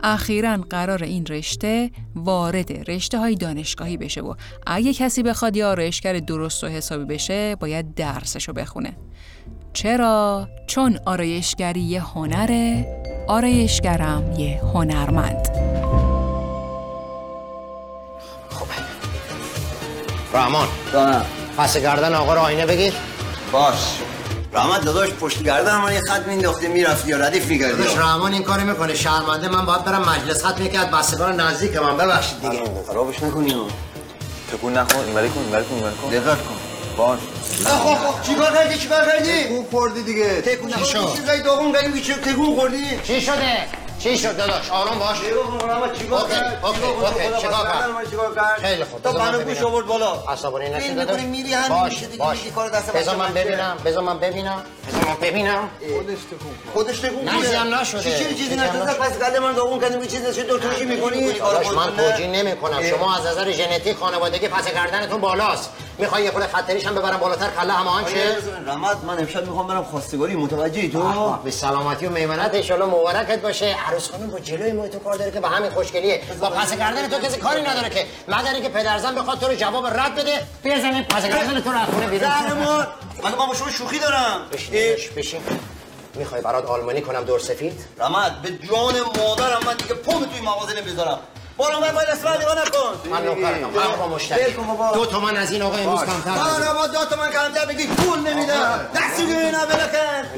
اخیرا 0.03 0.57
قرار 0.57 1.05
این 1.05 1.27
رشته 1.27 1.91
وارد 2.15 2.91
رشته 2.91 3.19
های 3.19 3.35
دانشگاهی 3.35 3.97
بشه 3.97 4.21
و 4.21 4.35
اگه 4.67 4.95
کسی 4.95 5.23
بخواد 5.23 5.57
یه 5.57 5.65
آرایشگر 5.65 6.13
درست 6.13 6.65
و 6.65 6.67
حسابی 6.67 7.05
بشه 7.05 7.57
باید 7.57 7.95
درسشو 7.95 8.53
بخونه. 8.53 8.97
چرا؟ 9.73 10.49
چون 10.67 10.99
آرایشگری 11.07 11.81
یه 11.81 12.03
هنره 12.03 12.87
آرایشگرم 13.29 14.33
یه 14.39 14.61
هنرمند. 14.75 15.80
رحمان 20.35 20.69
دانم 20.93 21.27
پس 21.59 21.77
گردن 21.77 22.15
آقا 22.15 22.35
رو 22.35 22.41
آینه 22.41 22.67
بگیر. 22.67 22.93
باش. 23.53 23.75
رحمت 24.53 24.85
داداش 24.85 25.11
پشت 25.11 25.43
گردن 25.43 25.77
من 25.77 25.93
یه 25.93 26.01
خط 26.01 26.27
مینداختی 26.27 26.69
می‌رفتی 26.69 27.09
یا 27.09 27.17
ردیف 27.17 27.63
داداش 27.63 27.99
رحمان 27.99 28.33
این 28.33 28.43
کارو 28.43 28.63
می‌کنه. 28.63 28.95
شرمنده 28.95 29.49
من 29.49 29.67
باید 29.67 29.85
برم 29.85 30.09
مجلس 30.09 30.45
خط 30.45 30.59
می‌کرد 30.59 30.91
بستگان 30.91 31.41
نزدیک 31.41 31.77
من. 31.77 31.97
ببخشید 31.97 32.41
دیگه. 32.41 32.63
خرابش 32.87 33.23
نکنی 33.23 33.57
تکون 34.53 34.79
نکن 34.79 34.99
اینوری 34.99 35.29
کن 35.29 35.41
اینوری 35.41 35.65
کن 35.65 35.75
اینوری 35.75 35.95
کن. 35.95 36.09
دقت 36.09 36.39
کن. 36.39 36.55
باش. 36.97 37.19
خب 37.65 38.23
چیکار 38.23 38.53
کردی؟ 38.53 38.79
چیکار 38.79 39.07
کردی؟ 39.07 39.45
تکون 39.45 39.65
خوردی 39.71 40.03
دیگه. 40.03 40.41
تکون 40.41 40.71
چی 40.71 40.85
شد؟ 40.85 40.97
نخوردی 40.97 41.21
چیزای 41.21 41.43
دوم 41.43 41.73
کردی؟ 41.73 42.01
چی 42.01 42.15
تکون 42.15 42.57
خوردی؟ 42.57 42.85
چی 43.05 43.21
شده؟ 43.21 43.80
چی 44.03 44.19
شد 44.19 44.37
داداش؟ 44.37 44.71
آروم 44.71 44.99
باش. 44.99 45.19
چیکار 45.99 46.29
کرد 46.29 46.61
اوکی، 46.65 46.83
اوکی، 46.83 47.41
چیکار 48.11 48.35
کرد؟ 48.35 48.59
خیلی 48.63 48.85
خوب 48.85 49.03
تو 49.03 49.09
بذار 49.09 49.23
من 49.23 49.29
منو 49.29 49.39
گوش 49.39 49.55
ببینم. 49.55 49.67
آورد 49.67 49.87
بالا. 49.87 50.13
عصبانی 50.29 50.69
نشی 50.69 50.81
فیلم 50.81 51.05
داداش. 51.05 51.21
میری 51.21 51.53
همین 51.53 51.85
میشه 51.85 52.07
دیگه 52.07 52.51
کار 52.55 52.69
دست 52.69 52.93
بذار 52.93 53.17
من 53.17 53.35
ببینم 53.35 53.77
بذار 53.85 54.03
من 54.03 54.19
ببینم. 54.19 54.63
بذار 54.89 55.05
من 55.05 55.17
ببینم. 55.23 55.71
خودش 56.73 56.99
تکون 56.99 57.25
نه، 57.25 57.41
چیزی 57.43 57.55
هم 57.55 57.75
نشده. 57.75 58.03
چی 58.03 58.11
چی 58.11 58.35
چیزی 58.35 58.57
نشده؟ 58.57 58.83
نشده. 58.83 58.95
پس 58.95 59.19
قلب 59.19 59.37
من 59.37 59.53
دوم 59.53 59.81
کردی 59.81 60.07
چیزی 60.07 60.33
چه 60.35 60.43
دو 60.43 60.59
توجیه 60.59 60.87
می‌کنی؟ 60.87 61.33
داداش 61.33 61.67
من 61.67 61.97
توجیه 61.97 62.27
نمی 62.27 62.57
کنم 62.57 62.83
شما 62.91 63.17
از 63.17 63.27
نظر 63.27 63.53
ژنتیک 63.53 63.97
خانوادگی 63.97 64.49
پس 64.49 64.75
گردنتون 64.75 65.21
بالاست. 65.21 65.71
می‌خوای 66.01 66.23
یه 66.23 66.31
خورده 66.31 66.47
خطریش 66.47 66.87
هم 66.87 66.95
ببرم 66.95 67.17
بالاتر 67.17 67.51
کله 67.51 67.73
هماهنگ 67.73 68.09
شه 68.09 68.37
رحمت 68.67 69.05
من 69.05 69.19
امشب 69.19 69.47
می‌خوام 69.47 69.67
برم 69.67 69.85
خواستگاری 69.85 70.37
متوجهی 70.37 70.89
تو؟ 70.89 71.39
به 71.45 71.51
سلامتی 71.51 72.07
و 72.07 72.11
میمنت 72.11 72.71
ان 72.71 72.83
مبارکت 72.83 73.43
باشه. 73.43 73.77
عروس 73.89 74.11
خانم 74.11 74.31
با 74.31 74.39
جلوی 74.39 74.73
ما 74.73 74.89
تو 74.89 74.99
کار 74.99 75.15
داره 75.15 75.31
که 75.31 75.41
به 75.41 75.49
همین 75.49 75.71
خوشگلیه. 75.71 76.23
با 76.41 76.51
پس 76.51 76.77
گردن 76.77 77.09
تو 77.09 77.19
کسی 77.19 77.41
کاری 77.41 77.63
نداره 77.63 77.91
که 77.91 78.07
مگر 78.29 78.55
اینکه 78.55 78.69
پدرزن 78.69 79.15
بخواد 79.15 79.41
تو 79.41 79.47
رو 79.47 79.55
جواب 79.55 79.87
رد 79.87 80.15
بده. 80.15 80.47
بزنه 80.65 81.03
پس 81.03 81.27
گردن 81.27 81.61
تو 81.61 81.71
رو 81.71 81.79
از 81.79 81.89
خونه 81.89 82.07
بیرون. 82.07 82.31
من 83.23 83.31
با 83.31 83.55
شما 83.55 83.71
شوخی 83.71 83.99
دارم. 83.99 84.41
بشین 84.53 84.97
بشین 85.17 85.41
می‌خوای 86.15 86.41
برات 86.41 86.67
آلمانی 86.67 87.01
کنم 87.01 87.25
دور 87.25 87.39
سفید؟ 87.39 87.85
رحمت 87.99 88.33
به 88.43 88.49
جان 88.49 88.95
مادرم 89.19 89.61
من 89.67 89.75
دیگه 89.75 89.95
پام 89.95 90.25
توی 90.25 90.41
مغازه 90.41 90.81
نمی‌ذارم 90.81 91.19
برو 91.61 91.81
من 91.81 91.93
باید 91.93 92.09
اسمع 92.09 92.37
نگاه 92.37 92.55
نکن. 92.55 93.11
من 93.11 93.25
نوکرتم 93.25 93.81
حق 93.81 93.99
با 93.99 94.09
مشتری. 94.09 94.57
دو 94.95 95.07
تومن 95.07 95.37
از 95.37 95.53
این 95.53 95.63
آقا 95.63 95.77
امروز 95.77 96.01
کمتر 96.01 96.31
نه. 96.31 96.59
نه 96.59 96.75
با 96.75 96.87
دو 96.87 97.05
تومن 97.05 97.31
کمتر 97.31 97.67
بگی 97.67 97.87
پول 97.87 98.19
نمیدم 98.19 98.89
دستی 98.95 99.27
ببینم 99.27 99.67
بلکن. 99.67 100.29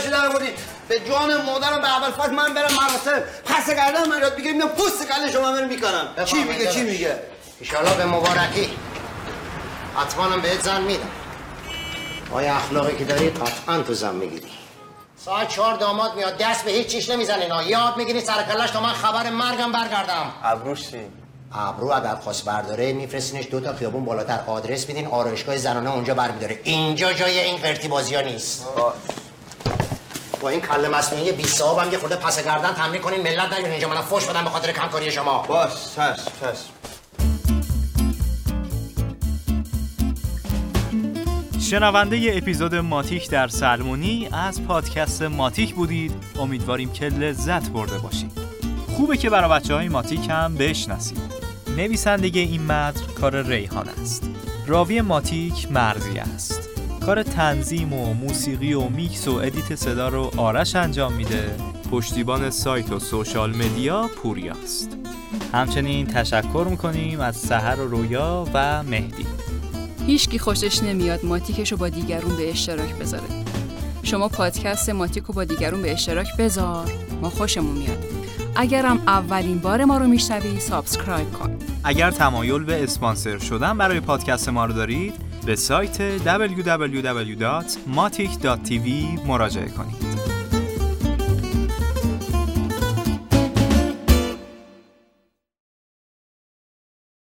شده 0.00 0.10
در 0.10 0.26
آوردی. 0.26 0.48
به 0.88 1.00
جان 1.08 1.42
مادرم 1.42 1.80
به 1.80 1.96
اول 1.96 2.10
فصل 2.10 2.30
من 2.30 2.54
برم 2.54 2.70
مراسم. 2.74 3.22
پس 3.44 3.70
گردن 3.70 4.08
من 4.08 4.20
یاد 4.20 4.36
بگیریم 4.36 4.56
میام 4.56 4.68
پوست 4.68 5.08
کله 5.08 5.32
شما 5.32 5.52
برم 5.52 5.68
می‌کنم. 5.68 6.08
چی 6.24 6.44
میگه 6.44 6.72
چی. 6.72 6.82
میگه؟ 6.82 7.18
ایشالا 7.60 7.94
به 7.94 8.04
مبارکی. 8.04 8.70
حتما 9.96 10.36
بهت 10.36 10.62
زن 10.62 10.82
میدم. 10.82 11.10
آیا 12.32 12.54
اخلاقی 12.54 12.96
که 12.96 13.04
داری 13.04 13.30
قطعا 13.30 13.82
تو 13.82 13.94
زن 13.94 14.14
می‌گیری. 14.14 14.48
ساعت 15.24 15.48
چهار 15.48 15.76
داماد 15.76 16.16
میاد 16.16 16.36
دست 16.36 16.64
به 16.64 16.70
هیچ 16.70 16.86
چیش 16.86 17.10
نمی‌زنین 17.10 17.50
ها 17.50 17.62
یاد 17.62 17.96
می‌گیری 17.96 18.20
سر 18.20 18.42
کلش 18.42 18.70
تا 18.70 18.80
من 18.80 18.92
خبر 18.92 19.30
مرگم 19.30 19.72
برگردم. 19.72 20.32
ابروش 20.42 20.90
چی؟ 20.90 20.98
ابرو 21.52 21.92
اگر 21.92 22.14
خواست 22.14 22.44
برداره 22.44 22.92
میفرستینش 22.92 23.46
دو 23.50 23.60
تا 23.60 23.74
خیابون 23.74 24.04
بالاتر. 24.04 24.40
آدرس 24.46 24.88
میدین 24.88 25.06
آرایشگاه 25.06 25.56
زنانه 25.56 25.90
اونجا 25.90 26.14
برمیداره. 26.14 26.60
اینجا 26.64 27.12
جای 27.12 27.38
این 27.38 27.56
قرتی 27.56 27.88
بازی 27.88 28.14
ها 28.14 28.20
نیست 28.20 28.66
با 30.40 30.48
این 30.48 30.60
کله 30.60 30.88
مصنوعی 30.88 31.32
بی 31.32 31.44
صاحب 31.44 31.86
هم 31.86 31.92
یه 31.92 31.98
خورده 31.98 32.16
پس 32.16 32.44
گردن 32.44 32.72
تمرین 32.74 33.02
کنین 33.02 33.22
ملت 33.22 33.52
نیون 33.52 33.70
اینجا. 33.70 33.88
منم 33.88 34.02
فوش 34.02 34.24
بدم 34.24 34.44
به 34.44 34.50
خاطر 34.50 34.72
کمکاری 34.72 35.10
شما. 35.12 35.42
باش 35.42 35.70
چشم 35.96 36.32
چشم. 36.40 36.83
شنونده 41.64 42.18
ی 42.18 42.38
اپیزود 42.38 42.74
ماتیک 42.74 43.30
در 43.30 43.48
سلمونی 43.48 44.28
از 44.32 44.64
پادکست 44.64 45.22
ماتیک 45.22 45.74
بودید. 45.74 46.12
امیدواریم 46.38 46.92
که 46.92 47.08
لذت 47.08 47.70
برده 47.70 47.98
باشید. 47.98 48.32
خوبه 48.96 49.16
که 49.16 49.30
برای 49.30 49.50
بچه 49.50 49.74
های 49.74 49.88
ماتیک 49.88 50.30
هم 50.30 50.54
بشناسید. 50.54 51.20
نویسندگی 51.76 52.40
این 52.40 52.62
متن 52.64 53.12
کار 53.20 53.42
ریحان 53.42 53.88
است. 53.88 54.30
راوی 54.66 55.00
ماتیک 55.00 55.72
مرزی 55.72 56.18
است. 56.18 56.68
کار 57.06 57.22
تنظیم 57.22 57.92
و 57.92 58.14
موسیقی 58.14 58.72
و 58.72 58.88
میکس 58.88 59.28
و 59.28 59.34
edit 59.34 59.74
صدا 59.74 60.08
رو 60.08 60.30
آرش 60.36 60.76
انجام 60.76 61.12
میده. 61.12 61.56
پشتیبان 61.90 62.50
سایت 62.50 62.92
و 62.92 62.98
social 62.98 63.56
media 63.56 64.10
پوریاست 64.22 64.98
همچنین 65.52 66.06
تشکر 66.06 66.66
می‌کنیم 66.70 67.20
از 67.20 67.36
سحر 67.36 67.80
و 67.80 67.88
رویا 67.88 68.48
و 68.54 68.82
مهدی. 68.82 69.43
هیچکی 70.06 70.38
خوشش 70.38 70.82
نمیاد 70.82 71.24
ماتیکش 71.24 71.72
رو 71.72 71.78
با 71.78 71.88
دیگرون 71.88 72.36
به 72.36 72.50
اشتراک 72.50 72.94
بذاره. 72.94 73.24
شما 74.02 74.28
پادکست 74.28 74.90
ماتیک 74.90 75.24
رو 75.24 75.34
با 75.34 75.44
دیگرون 75.44 75.82
به 75.82 75.92
اشتراک 75.92 76.36
بذار. 76.36 76.92
ما 77.22 77.30
خوشمون 77.30 77.76
میاد. 77.76 78.04
اگرم 78.56 79.02
اولین 79.06 79.58
بار 79.58 79.84
ما 79.84 79.98
رو 79.98 80.06
میشنوی 80.06 80.60
subscribe 80.60 81.32
کن. 81.32 81.58
اگر 81.84 82.10
تمایل 82.10 82.64
به 82.64 82.82
اسپانسر 82.82 83.38
شدن 83.38 83.78
برای 83.78 84.00
پادکست 84.00 84.48
ما 84.48 84.64
رو 84.64 84.72
دارید 84.72 85.14
به 85.46 85.56
سایت 85.56 86.18
www.matic.tv 86.18 88.88
مراجعه 89.26 89.68
کنید. 89.68 89.93